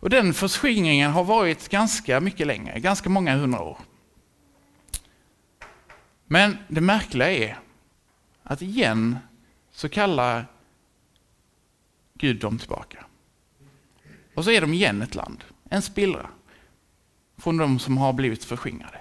Och 0.00 0.10
den 0.10 0.34
förskingringen 0.34 1.10
har 1.10 1.24
varit 1.24 1.68
ganska 1.68 2.20
mycket 2.20 2.46
längre, 2.46 2.80
ganska 2.80 3.08
många 3.08 3.36
hundra 3.36 3.60
år. 3.60 3.78
Men 6.26 6.56
det 6.68 6.80
märkliga 6.80 7.30
är 7.30 7.58
att 8.42 8.62
igen 8.62 9.18
så 9.70 9.88
kallar 9.88 10.46
Gud 12.14 12.40
dem 12.40 12.58
tillbaka. 12.58 13.04
Och 14.34 14.44
så 14.44 14.50
är 14.50 14.60
de 14.60 14.72
igen 14.72 15.02
ett 15.02 15.14
land, 15.14 15.44
en 15.68 15.82
spillra 15.82 16.30
från 17.36 17.56
de 17.56 17.78
som 17.78 17.98
har 17.98 18.12
blivit 18.12 18.44
förskingrade. 18.44 19.00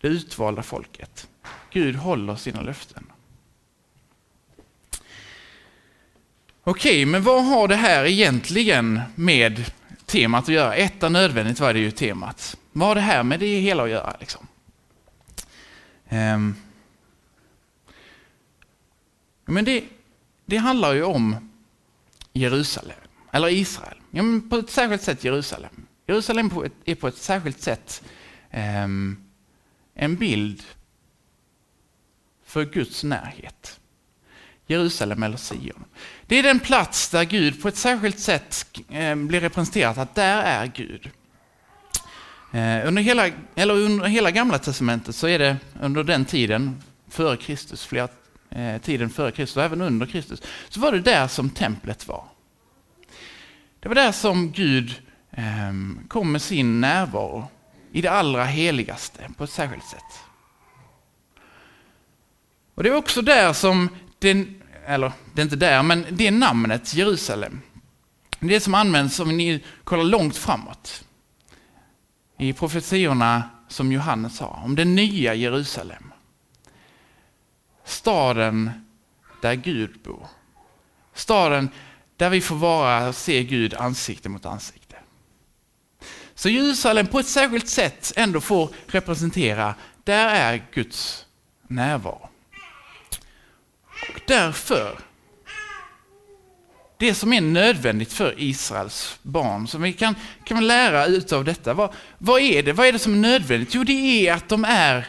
Det 0.00 0.08
utvalda 0.08 0.62
folket. 0.62 1.28
Gud 1.70 1.96
håller 1.96 2.36
sina 2.36 2.60
löften. 2.60 3.09
Okej, 6.64 7.04
men 7.04 7.22
vad 7.22 7.44
har 7.44 7.68
det 7.68 7.76
här 7.76 8.04
egentligen 8.04 9.00
med 9.14 9.72
temat 10.06 10.44
att 10.44 10.54
göra? 10.54 10.74
Ett 10.74 11.02
är 11.02 11.10
nödvändigt 11.10 11.60
var 11.60 11.72
det 11.72 11.78
ju 11.78 11.90
temat. 11.90 12.56
Vad 12.72 12.88
har 12.88 12.94
det 12.94 13.00
här 13.00 13.22
med 13.22 13.40
det 13.40 13.60
hela 13.60 13.82
att 13.82 13.90
göra? 13.90 14.16
Liksom? 14.20 14.46
Um, 16.08 16.56
men 19.44 19.64
det, 19.64 19.84
det 20.46 20.56
handlar 20.56 20.92
ju 20.92 21.02
om 21.02 21.50
Jerusalem, 22.32 22.96
eller 23.32 23.48
Israel. 23.48 23.96
Ja, 24.10 24.22
men 24.22 24.48
på 24.48 24.56
ett 24.56 24.70
särskilt 24.70 25.02
sätt 25.02 25.24
Jerusalem. 25.24 25.86
Jerusalem 26.06 26.50
på 26.50 26.64
ett, 26.64 26.72
är 26.84 26.94
på 26.94 27.08
ett 27.08 27.16
särskilt 27.16 27.60
sätt 27.60 28.02
um, 28.84 29.24
en 29.94 30.16
bild 30.16 30.62
för 32.44 32.64
Guds 32.64 33.04
närhet. 33.04 33.79
Jerusalem 34.70 35.22
eller 35.22 35.36
Sion. 35.36 35.84
Det 36.26 36.38
är 36.38 36.42
den 36.42 36.60
plats 36.60 37.10
där 37.10 37.24
Gud 37.24 37.62
på 37.62 37.68
ett 37.68 37.76
särskilt 37.76 38.18
sätt 38.18 38.66
eh, 38.90 39.14
blir 39.14 39.40
representerat, 39.40 39.98
att 39.98 40.14
där 40.14 40.42
är 40.42 40.66
Gud. 40.66 41.10
Eh, 42.52 42.88
under 42.88 43.02
hela, 43.02 43.30
eller 43.54 43.74
under 43.74 44.06
hela 44.06 44.30
gamla 44.30 44.58
testamentet 44.58 45.14
så 45.14 45.28
är 45.28 45.38
det 45.38 45.56
under 45.80 46.04
den 46.04 46.24
tiden 46.24 46.82
före 47.08 47.36
Kristus, 47.36 47.86
flera, 47.86 48.08
eh, 48.50 48.80
tiden 48.80 49.10
före 49.10 49.30
Kristus 49.30 49.56
och 49.56 49.62
även 49.62 49.80
under 49.80 50.06
Kristus, 50.06 50.42
så 50.68 50.80
var 50.80 50.92
det 50.92 51.00
där 51.00 51.28
som 51.28 51.50
templet 51.50 52.08
var. 52.08 52.24
Det 53.80 53.88
var 53.88 53.94
där 53.94 54.12
som 54.12 54.52
Gud 54.52 54.94
kom 56.08 56.32
med 56.32 56.42
sin 56.42 56.80
närvaro 56.80 57.48
i 57.92 58.00
det 58.00 58.10
allra 58.10 58.44
heligaste 58.44 59.30
på 59.36 59.44
ett 59.44 59.50
särskilt 59.50 59.84
sätt. 59.84 60.20
Och 62.74 62.82
Det 62.82 62.88
är 62.88 62.96
också 62.96 63.22
där 63.22 63.52
som, 63.52 63.88
den, 64.18 64.59
eller 64.86 65.12
det 65.34 65.40
är 65.40 65.44
inte 65.44 65.56
där, 65.56 65.82
men 65.82 66.06
det 66.10 66.30
namnet 66.30 66.94
Jerusalem, 66.94 67.60
det 68.40 68.60
som 68.60 68.74
används 68.74 69.20
om 69.20 69.36
ni 69.36 69.64
kollar 69.84 70.04
långt 70.04 70.36
framåt 70.36 71.04
i 72.38 72.52
profetiorna 72.52 73.50
som 73.68 73.92
Johannes 73.92 74.36
sa, 74.36 74.60
om 74.64 74.76
det 74.76 74.84
nya 74.84 75.34
Jerusalem. 75.34 76.12
Staden 77.84 78.70
där 79.42 79.54
Gud 79.54 80.00
bor. 80.04 80.26
Staden 81.14 81.70
där 82.16 82.30
vi 82.30 82.40
får 82.40 82.56
vara 82.56 83.08
och 83.08 83.14
se 83.14 83.44
Gud 83.44 83.74
ansikte 83.74 84.28
mot 84.28 84.46
ansikte. 84.46 84.96
Så 86.34 86.48
Jerusalem 86.48 87.06
på 87.06 87.18
ett 87.18 87.26
särskilt 87.26 87.68
sätt 87.68 88.12
ändå 88.16 88.40
får 88.40 88.70
representera, 88.86 89.74
där 90.04 90.28
är 90.34 90.66
Guds 90.72 91.26
närvaro. 91.68 92.29
Och 94.08 94.20
därför 94.26 94.98
det 97.00 97.14
som 97.14 97.32
är 97.32 97.40
nödvändigt 97.40 98.12
för 98.12 98.34
Israels 98.36 99.18
barn, 99.22 99.66
som 99.68 99.82
vi 99.82 99.92
kan, 99.92 100.14
kan 100.44 100.66
lära 100.66 101.06
ut 101.06 101.32
av 101.32 101.44
detta. 101.44 101.74
Vad, 101.74 101.94
vad, 102.18 102.40
är 102.40 102.62
det? 102.62 102.72
vad 102.72 102.86
är 102.86 102.92
det 102.92 102.98
som 102.98 103.14
är 103.14 103.18
nödvändigt? 103.18 103.74
Jo, 103.74 103.84
det 103.84 104.28
är 104.28 104.34
att 104.34 104.48
de 104.48 104.64
är 104.64 105.08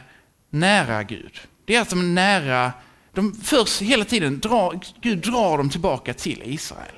nära 0.49 1.03
Gud. 1.03 1.39
Det 1.65 1.75
är 1.75 1.81
att 1.81 1.89
de 1.89 1.99
är 1.99 2.03
nära, 2.03 2.71
de 3.13 3.33
förs 3.33 3.81
hela 3.81 4.05
tiden, 4.05 4.39
drar, 4.39 4.79
Gud 5.01 5.17
drar 5.17 5.57
dem 5.57 5.69
tillbaka 5.69 6.13
till 6.13 6.41
Israel. 6.45 6.95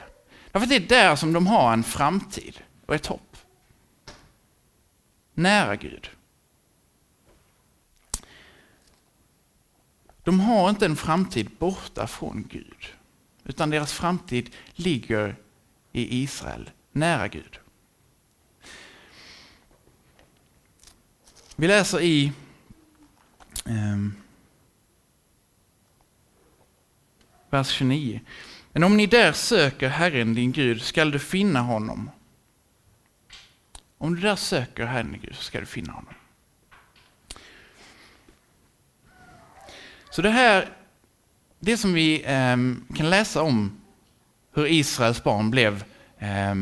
Därför 0.52 0.66
att 0.66 0.70
det 0.70 0.76
är 0.76 0.80
där 0.80 1.16
som 1.16 1.34
de 1.34 1.48
har 1.48 1.74
en 1.74 1.84
framtid 1.84 2.60
och 2.86 2.96
ett 2.96 3.06
hopp. 3.06 3.38
Nära 5.34 5.76
Gud. 5.76 6.10
De 10.24 10.40
har 10.40 10.70
inte 10.70 10.86
en 10.86 10.96
framtid 10.96 11.50
borta 11.60 12.08
från 12.08 12.48
Gud. 12.50 12.94
Utan 13.44 13.70
deras 13.70 13.94
framtid 13.94 14.50
ligger 14.74 15.36
i 15.92 16.24
Israel, 16.24 16.70
nära 16.92 17.28
Gud. 17.28 17.60
Vi 21.56 21.68
läser 21.68 22.02
i 22.02 22.32
eh, 23.66 23.98
vers 27.50 27.68
29. 27.68 28.22
Men 28.72 28.84
om 28.84 28.98
ni 28.98 29.06
där 29.06 29.32
söker 29.32 29.90
Herren 29.90 30.34
din 30.34 30.52
Gud 30.52 30.82
skall 30.82 31.12
du 31.12 31.20
finna 31.20 31.62
honom. 31.62 32.10
Om 33.98 34.16
du 34.16 34.22
där 34.22 34.36
söker 34.36 34.86
Herren 34.86 35.12
din 35.12 35.22
Gud 35.22 35.36
så 35.36 35.44
ska 35.44 35.60
du 35.60 35.66
finna 35.66 35.94
honom. 35.94 36.14
Så 40.14 40.22
det 40.22 40.30
här 40.30 40.70
det 41.60 41.78
som 41.78 41.94
vi 41.94 42.24
eh, 42.24 42.58
kan 42.96 43.10
läsa 43.10 43.42
om 43.42 43.82
hur 44.54 44.68
Israels 44.68 45.24
barn 45.24 45.52
blev 45.52 45.84
eh, 46.18 46.56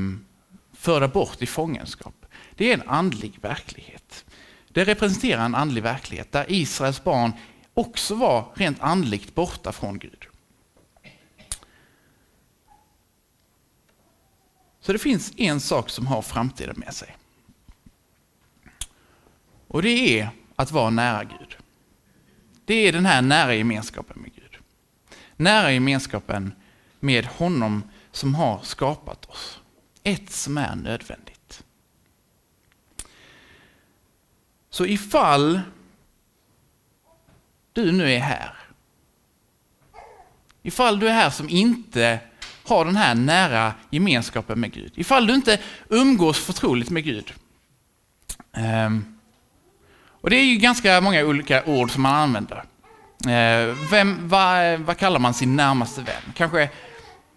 förda 0.74 1.08
bort 1.08 1.42
i 1.42 1.46
fångenskap, 1.46 2.26
det 2.56 2.70
är 2.70 2.74
en 2.74 2.90
andlig 2.90 3.40
verklighet. 3.42 4.26
Det 4.70 4.84
representerar 4.84 5.46
en 5.46 5.56
andlig 5.56 5.84
verklighet 5.84 6.32
där 6.32 6.46
Israels 6.48 7.04
barn 7.04 7.32
också 7.74 8.16
var 8.16 8.52
rent 8.56 8.82
andligt 8.82 9.36
borta 9.36 9.72
från 9.72 10.00
Gud. 10.00 10.26
Så 14.82 14.94
det 14.94 15.00
finns 15.00 15.34
en 15.38 15.60
sak 15.60 15.90
som 15.90 16.08
har 16.08 16.22
framtiden 16.22 16.76
med 16.78 16.94
sig. 16.94 17.18
Och 19.68 19.82
det 19.82 20.20
är 20.20 20.30
att 20.56 20.72
vara 20.72 20.90
nära 20.90 21.24
Gud. 21.24 21.61
Det 22.72 22.88
är 22.88 22.92
den 22.92 23.06
här 23.06 23.22
nära 23.22 23.56
gemenskapen 23.56 24.22
med 24.22 24.36
Gud 24.36 24.42
nära 25.42 25.72
gemenskapen 25.72 26.54
med 27.00 27.26
honom 27.26 27.84
som 28.12 28.36
har 28.36 28.60
skapat 28.64 29.26
oss. 29.26 29.60
Ett 30.04 30.32
som 30.32 30.58
är 30.58 30.76
nödvändigt. 30.76 31.64
Så 34.70 34.86
ifall 34.86 35.62
du 37.74 37.92
nu 37.92 38.14
är 38.14 38.20
här, 38.20 38.56
ifall 40.64 41.00
du 41.00 41.10
är 41.10 41.14
här 41.14 41.30
som 41.30 41.50
inte 41.50 42.20
har 42.64 42.86
den 42.86 42.96
här 42.96 43.16
nära 43.16 43.74
gemenskapen 43.90 44.60
med 44.60 44.74
Gud, 44.74 44.92
ifall 44.96 45.28
du 45.28 45.36
inte 45.36 45.60
umgås 45.90 46.40
förtroligt 46.40 46.90
med 46.90 47.04
Gud. 47.04 47.34
Um, 48.52 49.11
och 50.22 50.30
Det 50.30 50.36
är 50.36 50.44
ju 50.44 50.56
ganska 50.56 51.02
många 51.02 51.26
olika 51.26 51.64
ord 51.66 51.92
som 51.92 52.02
man 52.02 52.16
använder. 52.16 52.64
Eh, 53.28 53.76
vem, 53.92 54.28
vad, 54.28 54.80
vad 54.80 54.98
kallar 54.98 55.20
man 55.20 55.34
sin 55.34 55.56
närmaste 55.56 56.02
vän? 56.02 56.34
Kanske, 56.36 56.70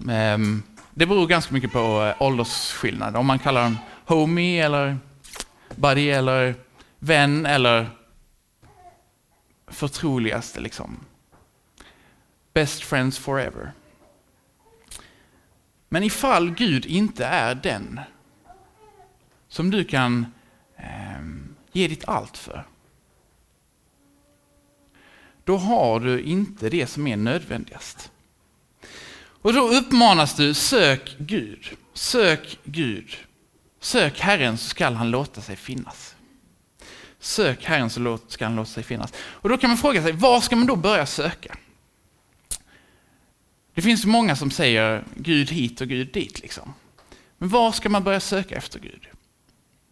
ehm, 0.09 0.63
det 0.95 1.07
beror 1.07 1.27
ganska 1.27 1.55
mycket 1.55 1.73
på 1.73 2.03
eh, 2.03 2.23
åldersskillnad. 2.23 3.17
Om 3.17 3.27
man 3.27 3.39
kallar 3.39 3.63
den 3.63 3.79
homie 4.07 4.65
eller 4.65 4.99
buddy 5.77 6.11
eller 6.11 6.55
vän 6.99 7.47
eller 7.47 7.91
förtroligaste 9.67 10.61
liksom. 10.61 10.97
Best 12.53 12.83
friends 12.83 13.19
forever. 13.19 13.73
Men 15.89 16.03
ifall 16.03 16.51
Gud 16.51 16.87
inte 16.87 17.27
är 17.27 17.55
den 17.55 18.01
som 19.49 19.71
du 19.71 19.85
kan 19.85 20.27
eh, 20.77 21.23
ge 21.73 21.89
ditt 21.89 22.09
allt 22.09 22.39
för 22.39 22.65
då 25.45 25.57
har 25.57 26.01
du 26.01 26.21
inte 26.21 26.71
det 26.71 26.87
som 26.87 27.07
är 27.07 27.17
nödvändigast. 27.17 28.11
Och 29.17 29.53
då 29.53 29.69
uppmanas 29.69 30.37
du, 30.37 30.55
sök 30.55 31.17
Gud, 31.19 31.77
sök 31.95 32.59
Gud, 32.65 33.17
sök 33.81 34.21
Herren 34.21 34.59
så 34.59 34.69
skall 34.69 34.95
han 34.95 35.11
låta 35.11 35.41
sig 35.41 35.57
finnas. 35.57 36.15
Sök 37.19 37.65
Herren 37.65 37.91
så 37.91 38.19
skall 38.29 38.49
han 38.49 38.57
låta 38.57 38.71
sig 38.71 38.83
finnas. 38.83 39.13
Och 39.17 39.49
då 39.49 39.57
kan 39.57 39.71
man 39.71 39.77
fråga 39.77 40.03
sig, 40.03 40.13
var 40.13 40.41
ska 40.41 40.57
man 40.57 40.67
då 40.67 40.77
börja 40.77 41.07
söka? 41.07 41.57
Det 43.75 43.83
finns 43.83 44.05
många 44.05 44.37
som 44.37 44.51
säger 44.51 45.05
Gud 45.17 45.51
hit 45.51 45.81
och 45.81 45.89
Gud 45.89 46.13
dit. 46.13 46.41
Liksom. 46.41 46.75
Men 47.39 47.49
var 47.49 47.73
ska 47.73 47.89
man 47.89 48.05
börja 48.05 48.21
söka 48.21 48.57
efter 48.57 48.79
Gud? 48.79 49.09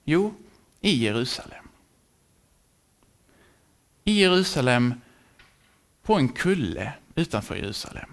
Jo, 0.04 0.34
i 0.80 1.04
Jerusalem. 1.04 1.68
I 4.04 4.20
Jerusalem 4.20 4.94
på 6.02 6.14
en 6.14 6.28
kulle 6.28 6.92
utanför 7.14 7.56
Jerusalem. 7.56 8.08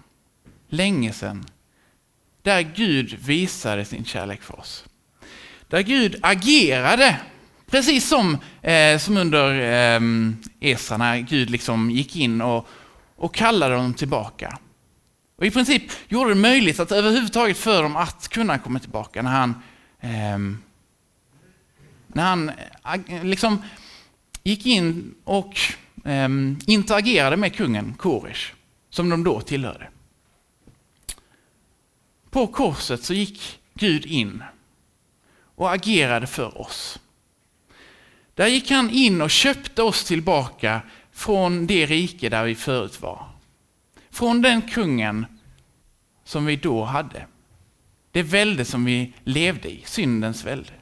Länge 0.68 1.12
sedan. 1.12 1.44
Där 2.42 2.60
Gud 2.60 3.18
visade 3.18 3.84
sin 3.84 4.04
kärlek 4.04 4.42
för 4.42 4.58
oss. 4.58 4.84
Där 5.68 5.80
Gud 5.80 6.16
agerade, 6.22 7.20
precis 7.66 8.08
som, 8.08 8.38
eh, 8.62 8.98
som 8.98 9.16
under 9.16 9.60
eh, 9.60 10.00
Esa 10.60 10.96
när 10.96 11.18
Gud 11.18 11.50
liksom 11.50 11.90
gick 11.90 12.16
in 12.16 12.40
och, 12.40 12.68
och 13.16 13.34
kallade 13.34 13.74
dem 13.74 13.94
tillbaka. 13.94 14.58
Och 15.36 15.46
i 15.46 15.50
princip 15.50 15.82
gjorde 16.08 16.30
det 16.30 16.40
möjligt 16.40 16.80
att 16.80 16.92
överhuvudtaget 16.92 17.58
för 17.58 17.82
dem 17.82 17.96
att 17.96 18.28
kunna 18.28 18.58
komma 18.58 18.78
tillbaka 18.78 19.22
när 19.22 19.30
han, 19.30 19.54
eh, 20.00 20.38
när 22.06 22.22
han 22.22 22.48
eh, 23.08 23.24
liksom 23.24 23.62
gick 24.42 24.66
in 24.66 25.14
och 25.24 25.56
Ehm, 26.04 26.58
interagerade 26.66 27.36
med 27.36 27.54
kungen 27.54 27.94
Koresh, 27.94 28.52
som 28.90 29.08
de 29.08 29.24
då 29.24 29.40
tillhörde. 29.40 29.88
På 32.30 32.46
korset 32.46 33.04
så 33.04 33.14
gick 33.14 33.60
Gud 33.74 34.06
in 34.06 34.44
och 35.54 35.72
agerade 35.72 36.26
för 36.26 36.60
oss. 36.60 37.00
Där 38.34 38.46
gick 38.46 38.70
han 38.70 38.90
in 38.90 39.22
och 39.22 39.30
köpte 39.30 39.82
oss 39.82 40.04
tillbaka 40.04 40.82
från 41.12 41.66
det 41.66 41.86
rike 41.86 42.28
där 42.28 42.44
vi 42.44 42.54
förut 42.54 43.00
var. 43.00 43.28
Från 44.10 44.42
den 44.42 44.62
kungen 44.62 45.26
som 46.24 46.46
vi 46.46 46.56
då 46.56 46.84
hade. 46.84 47.26
Det 48.12 48.22
välde 48.22 48.64
som 48.64 48.84
vi 48.84 49.12
levde 49.24 49.70
i, 49.70 49.82
syndens 49.84 50.44
välde. 50.44 50.72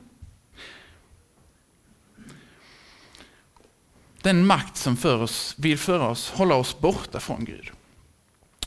Den 4.22 4.46
makt 4.46 4.76
som 4.76 4.96
för 4.96 5.22
oss, 5.22 5.54
vill 5.58 5.78
föra 5.78 6.08
oss, 6.08 6.30
hålla 6.30 6.54
oss 6.54 6.78
borta 6.78 7.20
från 7.20 7.44
Gud. 7.44 7.70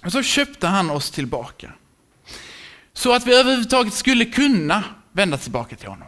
Och 0.06 0.12
så 0.12 0.24
köpte 0.24 0.68
han 0.68 0.90
oss 0.90 1.12
tillbaka. 1.12 1.74
Så 2.94 3.14
att 3.14 3.28
vi 3.28 3.36
överhuvudtaget 3.36 3.94
skulle 3.94 4.26
kunna 4.26 4.84
vända 5.12 5.38
tillbaka 5.38 5.76
till 5.76 5.88
honom. 5.88 6.08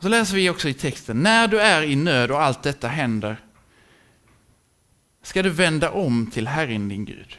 Så 0.00 0.08
läser 0.08 0.34
vi 0.34 0.50
också 0.50 0.68
i 0.68 0.74
texten, 0.74 1.22
när 1.22 1.48
du 1.48 1.60
är 1.60 1.82
i 1.82 1.96
nöd 1.96 2.30
och 2.30 2.42
allt 2.42 2.62
detta 2.62 2.88
händer 2.88 3.36
ska 5.22 5.42
du 5.42 5.50
vända 5.50 5.90
om 5.90 6.30
till 6.30 6.48
Herren 6.48 6.88
din 6.88 7.04
Gud. 7.04 7.38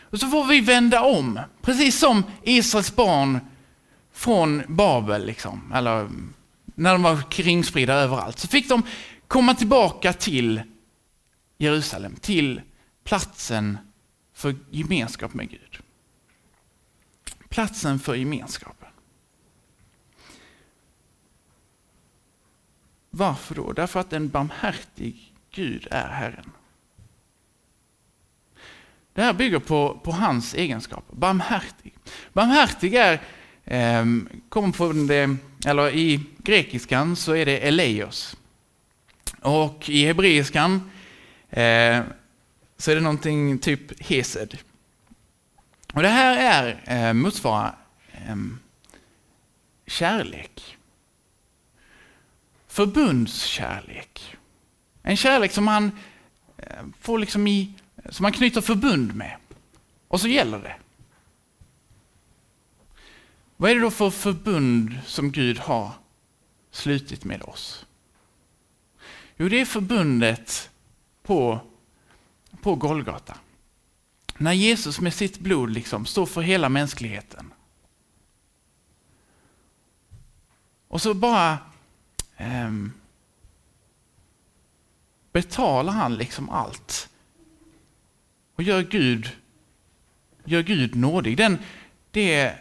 Och 0.00 0.20
så 0.20 0.28
får 0.28 0.44
vi 0.44 0.60
vända 0.60 1.02
om, 1.02 1.40
precis 1.62 1.98
som 1.98 2.22
Israels 2.42 2.96
barn 2.96 3.40
från 4.12 4.62
Babel, 4.68 5.26
liksom, 5.26 5.72
eller 5.74 6.08
när 6.74 6.92
de 6.92 7.02
var 7.02 7.30
kringspridda 7.30 7.94
överallt, 7.94 8.38
så 8.38 8.48
fick 8.48 8.68
de 8.68 8.82
komma 9.28 9.54
tillbaka 9.54 10.12
till 10.12 10.62
Jerusalem, 11.58 12.16
till 12.16 12.60
platsen 13.04 13.78
för 14.34 14.54
gemenskap 14.70 15.34
med 15.34 15.50
Gud. 15.50 15.78
Platsen 17.48 17.98
för 17.98 18.14
gemenskapen. 18.14 18.88
Varför 23.10 23.54
då? 23.54 23.72
Därför 23.72 24.00
att 24.00 24.12
en 24.12 24.28
barmhärtig 24.28 25.34
Gud 25.50 25.88
är 25.90 26.08
Herren. 26.08 26.50
Det 29.12 29.22
här 29.22 29.32
bygger 29.32 29.58
på, 29.58 30.00
på 30.04 30.12
hans 30.12 30.54
egenskaper. 30.54 31.16
Barmhärtig. 31.16 31.94
Barmhärtig 32.32 32.94
är, 32.94 33.20
eh, 33.64 34.04
kommer 34.48 34.72
från 34.72 35.06
det, 35.06 35.36
eller 35.66 35.90
i 35.90 36.20
grekiskan 36.38 37.16
så 37.16 37.36
är 37.36 37.46
det 37.46 37.58
eleios. 37.58 38.36
Och 39.40 39.90
i 39.90 40.06
hebreiskan 40.06 40.90
eh, 41.50 42.02
så 42.76 42.90
är 42.90 42.94
det 42.94 43.00
någonting 43.00 43.58
typ 43.58 44.02
hesed. 44.02 44.58
Och 45.92 46.02
det 46.02 46.08
här 46.08 46.36
är 46.36 46.82
eh, 47.08 47.12
motsvarar 47.12 47.76
eh, 48.12 48.36
kärlek. 49.86 50.76
Förbundskärlek. 52.68 54.36
En 55.02 55.16
kärlek 55.16 55.52
som 55.52 55.64
man 55.64 55.90
eh, 56.56 56.66
får 57.00 57.18
liksom 57.18 57.46
i, 57.46 57.72
som 58.08 58.22
man 58.22 58.32
knyter 58.32 58.60
förbund 58.60 59.14
med. 59.14 59.36
Och 60.08 60.20
så 60.20 60.28
gäller 60.28 60.58
det. 60.58 60.76
Vad 63.56 63.70
är 63.70 63.74
det 63.74 63.80
då 63.80 63.90
för 63.90 64.10
förbund 64.10 64.98
som 65.06 65.32
Gud 65.32 65.58
har 65.58 65.92
slutit 66.70 67.24
med 67.24 67.42
oss? 67.42 67.86
Jo, 69.36 69.48
det 69.48 69.60
är 69.60 69.64
förbundet 69.64 70.70
på, 71.22 71.60
på 72.60 72.74
Golgata. 72.74 73.36
När 74.36 74.52
Jesus 74.52 75.00
med 75.00 75.14
sitt 75.14 75.38
blod 75.38 75.70
liksom 75.70 76.06
står 76.06 76.26
för 76.26 76.40
hela 76.40 76.68
mänskligheten. 76.68 77.52
Och 80.88 81.02
så 81.02 81.14
bara 81.14 81.58
eh, 82.36 82.70
betalar 85.32 85.92
han 85.92 86.14
liksom 86.14 86.50
allt. 86.50 87.08
Och 88.54 88.62
gör 88.62 88.82
Gud, 88.82 89.30
gör 90.44 90.62
Gud 90.62 90.94
nådig. 90.94 91.36
Den, 91.36 91.58
det, 92.10 92.58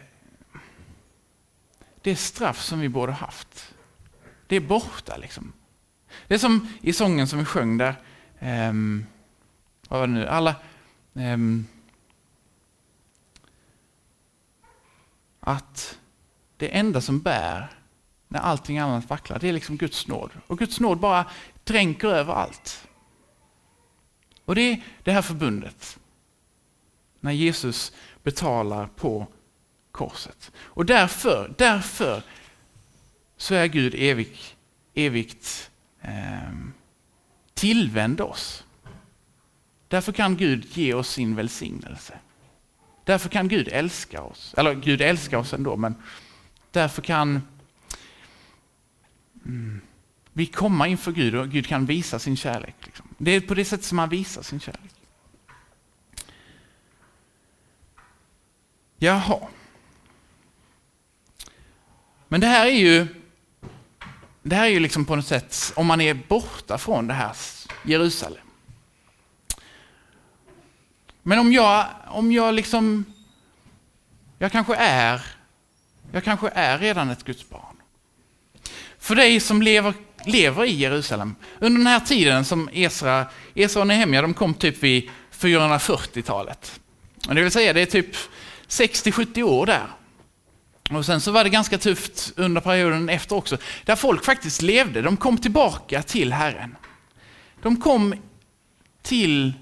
det 2.03 2.15
straff 2.15 2.61
som 2.61 2.79
vi 2.79 2.89
borde 2.89 3.11
haft, 3.11 3.73
det 4.47 4.55
är 4.55 4.59
borta. 4.59 5.17
liksom. 5.17 5.53
Det 6.27 6.33
är 6.33 6.39
som 6.39 6.67
i 6.81 6.93
sången 6.93 7.27
som 7.27 7.39
vi 7.39 7.45
sjöng 7.45 7.77
där, 7.77 7.95
um, 8.39 9.05
vad 9.89 9.99
var 9.99 10.07
det 10.07 10.13
nu, 10.13 10.27
alla, 10.27 10.55
um, 11.13 11.67
att 15.39 15.99
det 16.57 16.77
enda 16.77 17.01
som 17.01 17.19
bär 17.19 17.77
när 18.27 18.39
allting 18.39 18.77
annat 18.77 19.09
vacklar, 19.09 19.39
det 19.39 19.49
är 19.49 19.53
liksom 19.53 19.77
Guds 19.77 20.07
nåd. 20.07 20.31
Och 20.47 20.59
Guds 20.59 20.79
nåd 20.79 20.99
bara 20.99 21.25
dränker 21.63 22.07
över 22.07 22.33
allt. 22.33 22.87
Och 24.45 24.55
det 24.55 24.61
är 24.61 24.83
det 25.03 25.11
här 25.11 25.21
förbundet. 25.21 25.99
När 27.19 27.31
Jesus 27.31 27.93
betalar 28.23 28.87
på 28.87 29.27
korset. 29.93 30.51
Och 30.57 30.85
därför, 30.85 31.53
därför 31.57 32.23
så 33.37 33.55
är 33.55 33.65
Gud 33.65 33.95
evigt, 33.97 34.55
evigt 34.93 35.71
eh, 36.01 36.51
tillvänd 37.53 38.21
oss. 38.21 38.63
Därför 39.87 40.11
kan 40.11 40.37
Gud 40.37 40.65
ge 40.77 40.93
oss 40.93 41.09
sin 41.09 41.35
välsignelse. 41.35 42.19
Därför 43.03 43.29
kan 43.29 43.47
Gud 43.47 43.67
älska 43.67 44.21
oss. 44.21 44.53
Eller 44.57 44.73
Gud 44.73 45.01
älskar 45.01 45.37
oss 45.37 45.53
ändå, 45.53 45.75
men 45.75 45.95
därför 46.71 47.01
kan 47.01 47.41
mm, 49.45 49.81
vi 50.33 50.45
komma 50.45 50.87
inför 50.87 51.11
Gud 51.11 51.35
och 51.35 51.49
Gud 51.49 51.67
kan 51.67 51.85
visa 51.85 52.19
sin 52.19 52.37
kärlek. 52.37 52.75
Liksom. 52.85 53.07
Det 53.17 53.31
är 53.31 53.41
på 53.41 53.53
det 53.53 53.65
sättet 53.65 53.85
som 53.85 53.97
han 53.97 54.09
visar 54.09 54.41
sin 54.41 54.59
kärlek. 54.59 54.91
Jaha. 58.97 59.47
Men 62.33 62.41
det 62.41 62.47
här 62.47 62.65
är 62.65 62.71
ju 62.71 63.07
det 64.43 64.55
här 64.55 64.65
är 64.65 64.69
ju 64.69 64.79
liksom 64.79 65.05
på 65.05 65.15
något 65.15 65.27
sätt, 65.27 65.73
om 65.75 65.87
man 65.87 66.01
är 66.01 66.13
borta 66.13 66.77
från 66.77 67.07
det 67.07 67.13
här 67.13 67.35
Jerusalem. 67.83 68.47
Men 71.23 71.39
om 71.39 71.53
jag, 71.53 71.85
om 72.07 72.31
jag 72.31 72.53
liksom, 72.53 73.05
jag 74.39 74.51
kanske 74.51 74.75
är, 74.75 75.21
jag 76.11 76.23
kanske 76.23 76.49
är 76.49 76.77
redan 76.79 77.09
ett 77.09 77.23
Guds 77.23 77.49
barn. 77.49 77.75
För 78.99 79.15
dig 79.15 79.39
som 79.39 79.61
lever, 79.61 79.93
lever 80.25 80.65
i 80.65 80.75
Jerusalem, 80.75 81.35
under 81.59 81.77
den 81.77 81.87
här 81.87 81.99
tiden 81.99 82.45
som 82.45 82.69
Esra, 82.73 83.25
Esra 83.55 83.81
och 83.81 83.87
Nehemja, 83.87 84.21
de 84.21 84.33
kom 84.33 84.53
typ 84.53 84.83
vid 84.83 85.09
440-talet. 85.31 86.79
Det 87.27 87.41
vill 87.41 87.51
säga, 87.51 87.73
det 87.73 87.81
är 87.81 87.85
typ 87.85 88.15
60-70 88.67 89.43
år 89.43 89.65
där. 89.65 89.87
Och 90.91 91.05
sen 91.05 91.21
så 91.21 91.31
var 91.31 91.43
det 91.43 91.49
ganska 91.49 91.77
tufft 91.77 92.33
under 92.35 92.61
perioden 92.61 93.09
efter 93.09 93.35
också, 93.35 93.57
där 93.85 93.95
folk 93.95 94.25
faktiskt 94.25 94.61
levde. 94.61 95.01
De 95.01 95.17
kom 95.17 95.37
tillbaka 95.37 96.03
till 96.03 96.33
Herren. 96.33 96.75
De 97.61 97.77
kom 97.77 98.15
till 99.01 99.53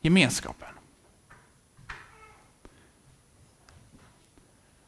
gemenskapen. 0.00 0.68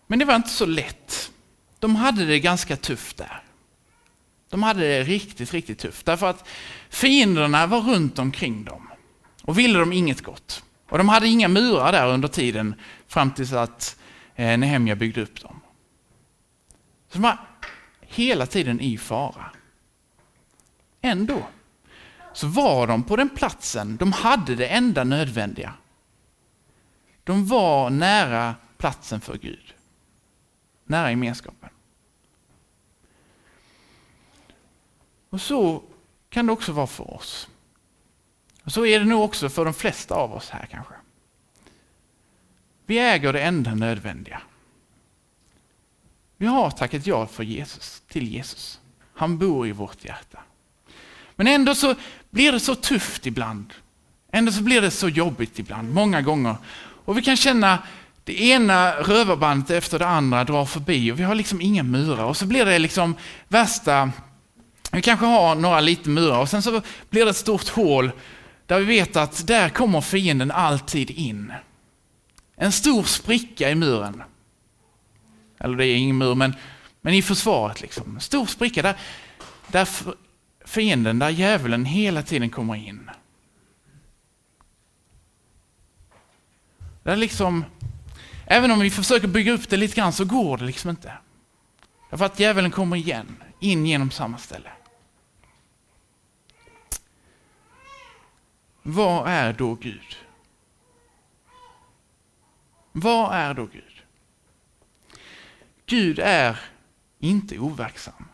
Men 0.07 0.19
det 0.19 0.25
var 0.25 0.37
inte 0.37 0.49
så 0.49 0.67
lätt. 0.67 1.33
De 1.79 1.97
hade 1.97 2.27
det 2.27 2.41
ganska 2.41 2.77
tufft 2.77 3.17
där. 3.17 3.43
De 4.51 4.63
hade 4.63 4.81
det 4.81 5.03
riktigt, 5.03 5.53
riktigt 5.53 5.79
tufft. 5.79 6.07
Därför 6.07 6.27
att 6.27 6.49
fienderna 6.91 7.67
var 7.67 7.81
runt 7.81 8.19
omkring 8.19 8.65
dem 8.65 8.89
och 9.43 9.59
ville 9.59 9.79
dem 9.79 9.93
inget 9.93 10.23
gott. 10.23 10.63
Och 10.89 10.99
de 10.99 11.09
hade 11.09 11.29
inga 11.29 11.49
murar 11.49 11.93
där 11.93 12.09
under 12.09 12.29
tiden 12.29 12.75
fram 13.09 13.31
tills 13.31 13.53
att 13.53 13.97
Eh, 14.35 14.59
Nehemja 14.59 14.97
byggde 14.97 15.23
upp 15.23 15.41
dem. 15.41 15.61
Så 17.09 17.19
de 17.19 17.23
var 17.23 17.39
hela 18.01 18.47
tiden 18.47 18.81
i 18.81 18.99
fara. 18.99 19.51
Ändå 21.01 21.47
så 22.33 22.47
var 22.47 22.87
de 22.87 23.03
på 23.03 23.17
den 23.17 23.29
platsen, 23.29 23.97
de 23.97 24.13
hade 24.13 24.55
det 24.55 24.67
enda 24.67 25.05
nödvändiga. 25.05 25.75
De 27.25 27.47
var 27.47 27.91
nära 27.91 28.55
platsen 28.77 29.21
för 29.21 29.39
Gud. 29.39 29.75
Nära 30.85 31.11
gemenskapen. 31.11 31.71
Och 35.31 35.41
så 35.41 35.83
kan 36.29 36.47
det 36.47 36.53
också 36.53 36.73
vara 36.73 36.87
för 36.87 37.15
oss. 37.15 37.49
Och 38.65 38.73
så 38.73 38.87
är 38.87 38.99
det 38.99 39.05
nog 39.05 39.25
också 39.25 39.49
för 39.49 39.65
de 39.65 39.75
flesta 39.75 40.15
av 40.15 40.33
oss 40.33 40.51
här 40.51 40.67
kanske. 40.67 40.95
Vi 42.87 42.99
äger 42.99 43.33
det 43.33 43.41
enda 43.41 43.75
nödvändiga. 43.75 44.43
Vi 46.37 46.47
har 46.47 46.71
tackat 46.71 47.07
ja 47.07 47.27
för 47.27 47.45
Jesus, 47.45 48.03
till 48.09 48.29
Jesus. 48.29 48.81
Han 49.15 49.39
bor 49.39 49.67
i 49.67 49.73
vårt 49.73 50.05
hjärta. 50.05 50.39
Men 51.37 51.47
ändå 51.47 51.75
så 51.75 51.95
blir 52.31 52.53
det 52.53 52.61
så 52.61 52.75
tufft 52.75 53.27
ibland. 53.27 53.75
Ändå 54.33 54.53
så 54.53 54.63
blir 54.63 54.81
det 54.81 54.91
så 54.91 55.09
jobbigt 55.09 55.59
ibland, 55.59 55.95
många 55.95 56.23
gånger. 56.23 56.57
Och 57.05 57.19
vi 57.19 57.23
kan 57.23 57.37
känna 57.37 57.79
det 58.25 58.43
ena 58.43 58.93
rövarbandet 58.93 59.71
efter 59.71 59.99
det 59.99 60.07
andra 60.07 60.45
drar 60.45 60.65
förbi 60.65 61.13
och 61.13 61.21
vi 61.21 61.23
har 61.23 61.35
liksom 61.35 61.61
inga 61.61 61.83
murar. 61.83 62.25
Och 62.25 62.37
så 62.37 62.47
blir 62.47 62.65
det 62.65 62.79
liksom 62.79 63.17
värsta, 63.49 64.11
vi 64.93 65.03
kanske 65.03 65.27
har 65.27 65.55
några 65.55 65.81
lite 65.81 66.09
murar 66.09 66.39
och 66.39 66.49
sen 66.49 66.63
så 66.63 66.83
blir 67.11 67.25
det 67.25 67.31
ett 67.31 67.37
stort 67.37 67.69
hål 67.69 68.13
där 68.67 68.79
vi 68.79 68.85
vet 68.85 69.17
att 69.17 69.47
där 69.47 69.69
kommer 69.69 70.01
fienden 70.01 70.51
alltid 70.51 71.11
in. 71.11 71.53
En 72.57 72.73
stor 72.73 73.03
spricka 73.03 73.71
i 73.71 73.75
muren. 73.75 74.23
Eller 75.59 75.77
det 75.77 75.87
är 75.87 75.97
ingen 75.97 76.19
mur, 76.19 76.35
men, 76.35 76.55
men 77.01 77.15
i 77.15 77.23
försvaret. 77.23 77.81
Liksom. 77.81 78.15
En 78.15 78.21
stor 78.21 78.47
spricka 78.47 78.83
där, 78.83 78.97
där 79.67 79.89
fienden, 80.65 81.19
där 81.19 81.31
djävulen 81.31 81.85
hela 81.85 82.23
tiden 82.23 82.51
kommer 82.51 82.75
in. 82.75 83.11
Där 87.03 87.17
liksom, 87.17 87.65
även 88.47 88.71
om 88.71 88.81
vi 88.81 88.91
försöker 88.91 89.29
bygga 89.29 89.53
upp 89.53 89.69
det 89.69 89.77
lite 89.77 89.97
grann 89.97 90.13
så 90.13 90.25
går 90.25 90.59
det 90.59 90.65
liksom 90.65 90.91
inte. 90.91 91.13
Därför 92.11 92.25
att 92.25 92.41
djävulen 92.41 92.71
kommer 92.71 92.97
igen, 92.97 93.43
in 93.61 93.87
genom 93.87 94.11
samma 94.11 94.39
ställe. 94.39 94.71
Vad 98.83 99.29
är 99.29 99.53
då 99.53 99.75
Gud? 99.75 100.17
Vad 102.93 103.35
är 103.35 103.55
då 103.55 103.67
Gud? 103.67 104.03
Gud 105.87 106.19
är 106.19 106.61
inte 107.19 107.59
overksam. 107.59 108.25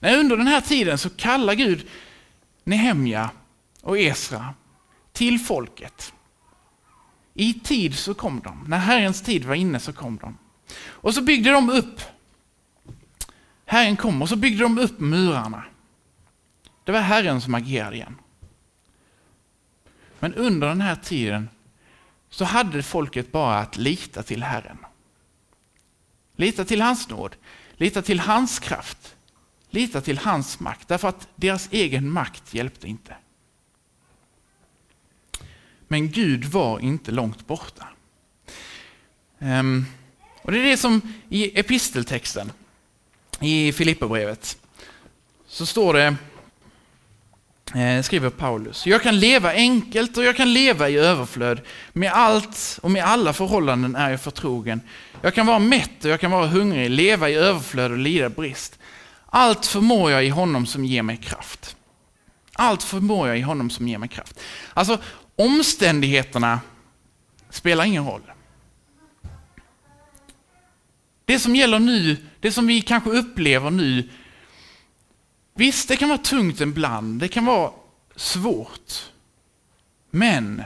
Nej, 0.00 0.16
under 0.16 0.36
den 0.36 0.46
här 0.46 0.60
tiden 0.60 0.98
så 0.98 1.10
kallar 1.10 1.54
Gud 1.54 1.88
Nehemja 2.64 3.30
och 3.82 3.98
Esra 3.98 4.54
till 5.12 5.38
folket. 5.38 6.12
I 7.34 7.54
tid 7.54 7.94
så 7.94 8.14
kom 8.14 8.40
de. 8.40 8.64
När 8.68 8.78
Herrens 8.78 9.22
tid 9.22 9.44
var 9.44 9.54
inne 9.54 9.80
så 9.80 9.92
kom 9.92 10.16
de. 10.16 10.38
Och 10.86 11.14
så 11.14 11.22
byggde 11.22 11.50
de 11.50 11.70
upp. 11.70 12.00
Herren 13.66 13.96
kom 13.96 14.22
och 14.22 14.28
så 14.28 14.36
byggde 14.36 14.62
de 14.62 14.78
upp 14.78 15.00
murarna. 15.00 15.64
Det 16.84 16.92
var 16.92 17.00
Herren 17.00 17.40
som 17.40 17.54
agerade 17.54 17.96
igen. 17.96 18.16
Men 20.20 20.34
under 20.34 20.68
den 20.68 20.80
här 20.80 20.96
tiden 20.96 21.48
så 22.34 22.44
hade 22.44 22.82
folket 22.82 23.32
bara 23.32 23.58
att 23.58 23.76
lita 23.76 24.22
till 24.22 24.42
Herren. 24.42 24.78
Lita 26.36 26.64
till 26.64 26.80
hans 26.80 27.08
nåd, 27.08 27.36
lita 27.72 28.02
till 28.02 28.20
hans 28.20 28.58
kraft, 28.58 29.16
lita 29.70 30.00
till 30.00 30.18
hans 30.18 30.60
makt, 30.60 30.88
därför 30.88 31.08
att 31.08 31.28
deras 31.36 31.68
egen 31.72 32.10
makt 32.10 32.54
hjälpte 32.54 32.88
inte. 32.88 33.16
Men 35.88 36.10
Gud 36.10 36.44
var 36.44 36.80
inte 36.80 37.10
långt 37.10 37.46
borta. 37.46 37.88
Ehm, 39.38 39.84
och 40.42 40.52
Det 40.52 40.58
är 40.58 40.64
det 40.64 40.76
som 40.76 41.14
i 41.28 41.60
episteltexten 41.60 42.52
i 43.40 43.72
Filipperbrevet 43.72 44.58
så 45.46 45.66
står 45.66 45.94
det 45.94 46.16
Eh, 47.72 48.02
skriver 48.02 48.30
Paulus. 48.30 48.86
Jag 48.86 49.02
kan 49.02 49.18
leva 49.18 49.52
enkelt 49.52 50.16
och 50.16 50.24
jag 50.24 50.36
kan 50.36 50.52
leva 50.52 50.88
i 50.88 50.96
överflöd. 50.96 51.60
Med 51.92 52.12
allt 52.12 52.78
och 52.82 52.90
med 52.90 53.04
alla 53.04 53.32
förhållanden 53.32 53.96
är 53.96 54.10
jag 54.10 54.20
förtrogen. 54.20 54.80
Jag 55.22 55.34
kan 55.34 55.46
vara 55.46 55.58
mätt 55.58 56.04
och 56.04 56.10
jag 56.10 56.20
kan 56.20 56.30
vara 56.30 56.46
hungrig, 56.46 56.90
leva 56.90 57.30
i 57.30 57.34
överflöd 57.34 57.92
och 57.92 57.98
lida 57.98 58.28
brist. 58.28 58.78
Allt 59.26 59.66
förmår 59.66 60.10
jag 60.10 60.24
i 60.24 60.28
honom 60.28 60.66
som 60.66 60.84
ger 60.84 61.02
mig 61.02 61.16
kraft. 61.16 61.76
Allt 62.52 62.82
förmår 62.82 63.28
jag 63.28 63.38
i 63.38 63.40
honom 63.40 63.70
som 63.70 63.88
ger 63.88 63.98
mig 63.98 64.08
kraft. 64.08 64.40
Alltså, 64.74 64.98
omständigheterna 65.36 66.60
spelar 67.50 67.84
ingen 67.84 68.06
roll. 68.06 68.22
Det 71.24 71.38
som 71.38 71.56
gäller 71.56 71.78
nu, 71.78 72.16
det 72.40 72.52
som 72.52 72.66
vi 72.66 72.80
kanske 72.80 73.10
upplever 73.10 73.70
nu, 73.70 74.08
Visst, 75.54 75.88
det 75.88 75.96
kan 75.96 76.08
vara 76.08 76.18
tungt 76.18 76.60
ibland, 76.60 77.20
det 77.20 77.28
kan 77.28 77.44
vara 77.44 77.72
svårt. 78.16 79.10
Men 80.10 80.62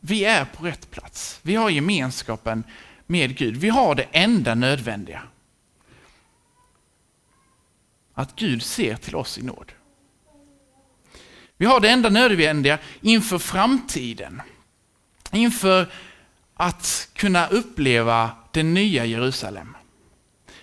vi 0.00 0.24
är 0.24 0.44
på 0.44 0.64
rätt 0.64 0.90
plats. 0.90 1.40
Vi 1.42 1.54
har 1.54 1.70
gemenskapen 1.70 2.64
med 3.06 3.36
Gud. 3.36 3.56
Vi 3.56 3.68
har 3.68 3.94
det 3.94 4.06
enda 4.12 4.54
nödvändiga. 4.54 5.22
Att 8.14 8.36
Gud 8.36 8.62
ser 8.62 8.96
till 8.96 9.16
oss 9.16 9.38
i 9.38 9.42
nåd. 9.42 9.72
Vi 11.56 11.66
har 11.66 11.80
det 11.80 11.88
enda 11.88 12.08
nödvändiga 12.08 12.78
inför 13.00 13.38
framtiden. 13.38 14.42
Inför 15.32 15.92
att 16.54 17.08
kunna 17.12 17.46
uppleva 17.46 18.30
det 18.52 18.62
nya 18.62 19.04
Jerusalem. 19.04 19.76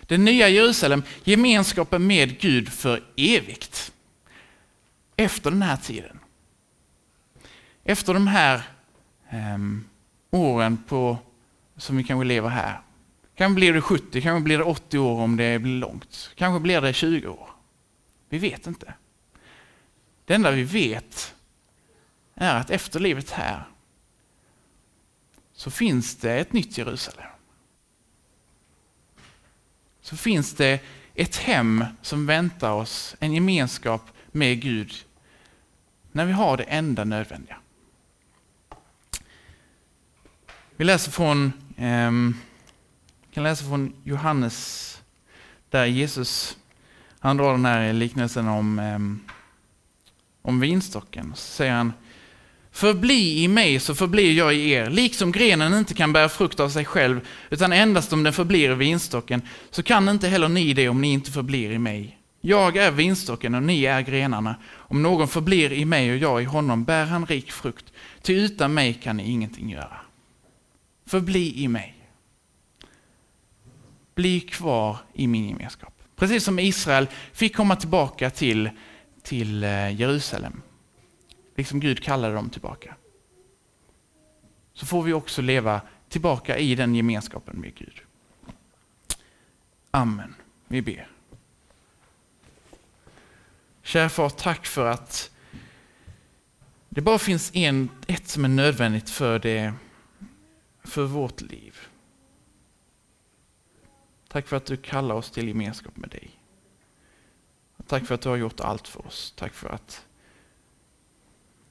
Det 0.08 0.18
nya 0.18 0.50
Jerusalem, 0.50 1.04
gemenskapen 1.24 2.08
med 2.08 2.40
Gud 2.40 2.70
för 2.70 3.04
evigt. 3.18 3.92
Efter 5.16 5.52
den 5.52 5.62
här 5.62 5.78
tiden. 5.78 6.20
Efter 7.84 8.14
de 8.14 8.28
här 8.28 8.62
um, 9.32 9.86
åren 10.32 10.84
på, 10.88 11.18
som 11.78 11.98
vi 11.98 12.04
kanske 12.04 12.26
lever 12.26 12.50
här. 12.50 12.82
Kanske 13.36 13.56
blir 13.56 13.74
det 13.74 13.82
70, 13.82 14.22
kanske 14.22 14.44
blir 14.44 14.58
det 14.58 14.64
80 14.64 14.98
år 14.98 15.22
om 15.22 15.38
det 15.38 15.60
blir 15.60 15.80
långt. 15.80 16.32
Kanske 16.36 16.60
blir 16.60 16.82
det 16.82 16.94
20 16.94 17.28
år. 17.28 17.50
Vi 18.30 18.38
vet 18.38 18.68
inte. 18.68 18.94
Det 20.26 20.34
enda 20.34 20.52
vi 20.52 20.64
vet 20.64 21.36
är 22.34 22.56
att 22.56 22.70
efter 22.70 23.00
livet 23.00 23.32
här 23.32 23.64
så 25.54 25.72
finns 25.72 26.16
det 26.16 26.40
ett 26.40 26.54
nytt 26.54 26.78
Jerusalem 26.78 27.35
så 30.06 30.18
finns 30.18 30.54
det 30.54 30.80
ett 31.16 31.36
hem 31.36 31.86
som 32.02 32.26
väntar 32.26 32.72
oss, 32.72 33.16
en 33.20 33.34
gemenskap 33.34 34.02
med 34.28 34.62
Gud, 34.62 34.94
när 36.12 36.26
vi 36.26 36.32
har 36.32 36.58
det 36.58 36.64
enda 36.64 37.04
nödvändiga. 37.04 37.58
Vi 40.76 40.86
läser 40.86 41.12
från, 41.12 41.54
eh, 41.78 42.12
kan 43.34 43.44
läsa 43.44 43.66
från 43.66 43.94
Johannes, 44.04 45.02
där 45.70 45.86
Jesus 45.86 46.58
han 47.20 47.38
drar 47.38 47.52
den 47.52 47.66
här 47.66 47.94
liknelsen 47.94 48.48
om, 48.48 48.80
eh, 48.80 49.00
om 50.42 50.60
vinstocken. 50.60 51.32
Så 51.36 51.54
säger 51.54 51.74
han, 51.74 51.94
Förbli 52.76 53.44
i 53.44 53.48
mig 53.48 53.80
så 53.80 53.96
förblir 53.96 54.34
jag 54.34 54.56
i 54.56 54.72
er. 54.72 54.90
Liksom 54.90 55.32
grenen 55.32 55.74
inte 55.74 55.94
kan 55.94 56.14
bära 56.14 56.30
frukt 56.30 56.60
av 56.60 56.70
sig 56.70 56.86
själv, 56.86 57.28
utan 57.50 57.74
endast 57.74 58.14
om 58.14 58.24
den 58.24 58.34
förblir 58.34 58.72
i 58.72 58.76
vinstocken, 58.76 59.42
så 59.70 59.84
kan 59.84 60.10
inte 60.10 60.28
heller 60.28 60.50
ni 60.50 60.74
det 60.74 60.90
om 60.90 61.02
ni 61.02 61.12
inte 61.12 61.32
förblir 61.32 61.72
i 61.72 61.80
mig. 61.80 62.20
Jag 62.42 62.78
är 62.78 62.92
vinstocken 62.92 63.56
och 63.56 63.64
ni 63.64 63.86
är 63.86 64.02
grenarna. 64.02 64.56
Om 64.66 65.02
någon 65.02 65.28
förblir 65.28 65.74
i 65.74 65.86
mig 65.86 66.12
och 66.12 66.18
jag 66.18 66.42
i 66.42 66.46
honom 66.46 66.84
bär 66.84 67.06
han 67.06 67.26
rik 67.26 67.52
frukt, 67.52 67.94
ty 68.22 68.34
utan 68.34 68.74
mig 68.74 68.94
kan 68.94 69.18
ni 69.18 69.32
ingenting 69.32 69.70
göra. 69.70 69.98
Förbli 71.06 71.64
i 71.64 71.68
mig. 71.68 71.96
Bli 74.16 74.40
kvar 74.40 74.98
i 75.14 75.28
min 75.28 75.50
gemenskap. 75.50 75.94
Precis 76.16 76.44
som 76.44 76.60
Israel 76.60 77.08
fick 77.34 77.56
komma 77.56 77.76
tillbaka 77.76 78.30
till, 78.30 78.70
till 79.24 79.64
eh, 79.64 80.00
Jerusalem 80.00 80.62
liksom 81.56 81.80
Gud 81.80 82.04
kallade 82.04 82.34
dem 82.34 82.50
tillbaka. 82.50 82.96
Så 84.74 84.86
får 84.86 85.04
vi 85.04 85.14
också 85.14 85.42
leva 85.42 85.82
tillbaka 86.10 86.58
i 86.58 86.76
den 86.76 86.96
gemenskapen 86.96 87.60
med 87.62 87.76
Gud. 87.76 88.02
Amen. 89.92 90.36
Vi 90.68 90.82
ber. 90.82 91.08
Kära 93.84 94.10
far, 94.10 94.30
tack 94.30 94.66
för 94.66 94.86
att 94.86 95.32
det 96.90 97.02
bara 97.02 97.20
finns 97.20 97.52
en, 97.56 97.90
ett 98.08 98.28
som 98.28 98.46
är 98.46 98.50
nödvändigt 98.50 99.10
för, 99.10 99.40
det, 99.40 99.74
för 100.84 101.04
vårt 101.04 101.42
liv. 101.42 101.78
Tack 104.28 104.48
för 104.48 104.58
att 104.58 104.66
du 104.66 104.78
kallar 104.78 105.16
oss 105.16 105.32
till 105.32 105.48
gemenskap 105.48 105.98
med 105.98 106.10
dig. 106.10 106.32
Tack 107.88 108.06
för 108.06 108.16
att 108.16 108.22
du 108.22 108.30
har 108.30 108.36
gjort 108.36 108.60
allt 108.60 108.88
för 108.88 109.08
oss. 109.08 109.34
Tack 109.38 109.54
för 109.54 109.70
att 109.70 110.05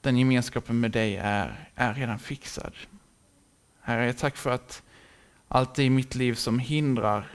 den 0.05 0.17
gemenskapen 0.17 0.79
med 0.79 0.91
dig 0.91 1.15
är, 1.15 1.69
är 1.75 1.93
redan 1.93 2.19
fixad. 2.19 2.73
Herre, 3.81 4.13
tack 4.13 4.37
för 4.37 4.49
att 4.49 4.83
allt 5.47 5.75
det 5.75 5.83
i 5.83 5.89
mitt 5.89 6.15
liv 6.15 6.33
som 6.33 6.59
hindrar, 6.59 7.27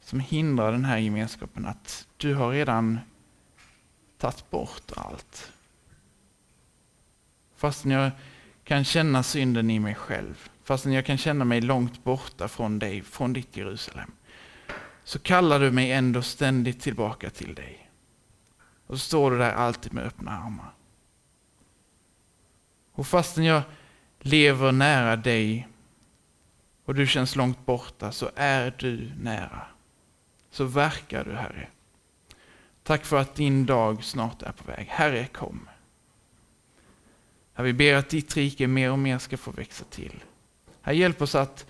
som 0.00 0.20
hindrar 0.20 0.72
den 0.72 0.84
här 0.84 0.98
gemenskapen, 0.98 1.66
att 1.66 2.06
du 2.16 2.34
har 2.34 2.50
redan 2.50 2.98
tagit 4.18 4.50
bort 4.50 4.92
allt. 4.96 5.52
Fastän 7.56 7.90
jag 7.90 8.10
kan 8.64 8.84
känna 8.84 9.22
synden 9.22 9.70
i 9.70 9.78
mig 9.78 9.94
själv, 9.94 10.50
fastän 10.64 10.92
jag 10.92 11.06
kan 11.06 11.18
känna 11.18 11.44
mig 11.44 11.60
långt 11.60 12.04
borta 12.04 12.48
från 12.48 12.78
dig, 12.78 13.02
från 13.02 13.32
ditt 13.32 13.56
Jerusalem, 13.56 14.12
så 15.04 15.18
kallar 15.18 15.60
du 15.60 15.70
mig 15.70 15.92
ändå 15.92 16.22
ständigt 16.22 16.80
tillbaka 16.80 17.30
till 17.30 17.54
dig. 17.54 17.90
Och 18.86 18.98
så 18.98 19.06
står 19.06 19.30
du 19.30 19.38
där 19.38 19.52
alltid 19.52 19.92
med 19.92 20.04
öppna 20.04 20.30
armar. 20.30 20.72
Och 22.98 23.06
fastän 23.06 23.44
jag 23.44 23.62
lever 24.20 24.72
nära 24.72 25.16
dig 25.16 25.68
och 26.84 26.94
du 26.94 27.06
känns 27.06 27.36
långt 27.36 27.66
borta 27.66 28.12
så 28.12 28.30
är 28.34 28.74
du 28.78 29.12
nära. 29.20 29.66
Så 30.50 30.64
verkar 30.64 31.24
du 31.24 31.32
Herre. 31.32 31.68
Tack 32.82 33.04
för 33.04 33.16
att 33.16 33.34
din 33.34 33.66
dag 33.66 34.04
snart 34.04 34.42
är 34.42 34.52
på 34.52 34.64
väg. 34.64 34.86
Herre 34.90 35.26
kom. 35.26 35.68
Herre, 37.54 37.66
vi 37.66 37.72
ber 37.72 37.94
att 37.94 38.08
ditt 38.08 38.36
rike 38.36 38.66
mer 38.66 38.92
och 38.92 38.98
mer 38.98 39.18
ska 39.18 39.36
få 39.36 39.50
växa 39.50 39.84
till. 39.84 40.24
Herre, 40.82 40.96
hjälp 40.96 41.22
oss 41.22 41.34
att 41.34 41.66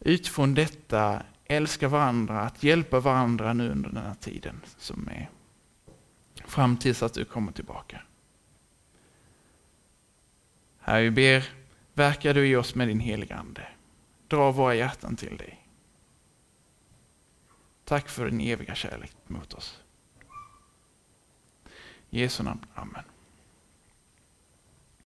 utifrån 0.00 0.54
detta 0.54 1.22
älska 1.44 1.88
varandra, 1.88 2.40
att 2.40 2.62
hjälpa 2.62 3.00
varandra 3.00 3.52
nu 3.52 3.70
under 3.70 3.90
den 3.90 4.04
här 4.04 4.16
tiden 4.20 4.60
som 4.78 5.08
är 5.08 5.30
fram 6.44 6.76
tills 6.76 7.02
att 7.02 7.14
du 7.14 7.24
kommer 7.24 7.52
tillbaka. 7.52 8.00
Herre, 10.88 11.02
vi 11.02 11.10
ber 11.10 11.50
Verkar 11.94 12.34
du 12.34 12.48
i 12.48 12.56
oss 12.56 12.74
med 12.74 12.88
din 12.88 13.00
heliga 13.00 13.36
Ande. 13.36 13.68
Dra 14.28 14.52
våra 14.52 14.74
hjärtan 14.74 15.16
till 15.16 15.36
dig. 15.36 15.68
Tack 17.84 18.08
för 18.08 18.30
din 18.30 18.40
eviga 18.40 18.74
kärlek 18.74 19.12
mot 19.26 19.54
oss. 19.54 19.82
I 22.10 22.20
Jesu 22.20 22.42
namn. 22.42 22.66
Amen. 22.74 23.04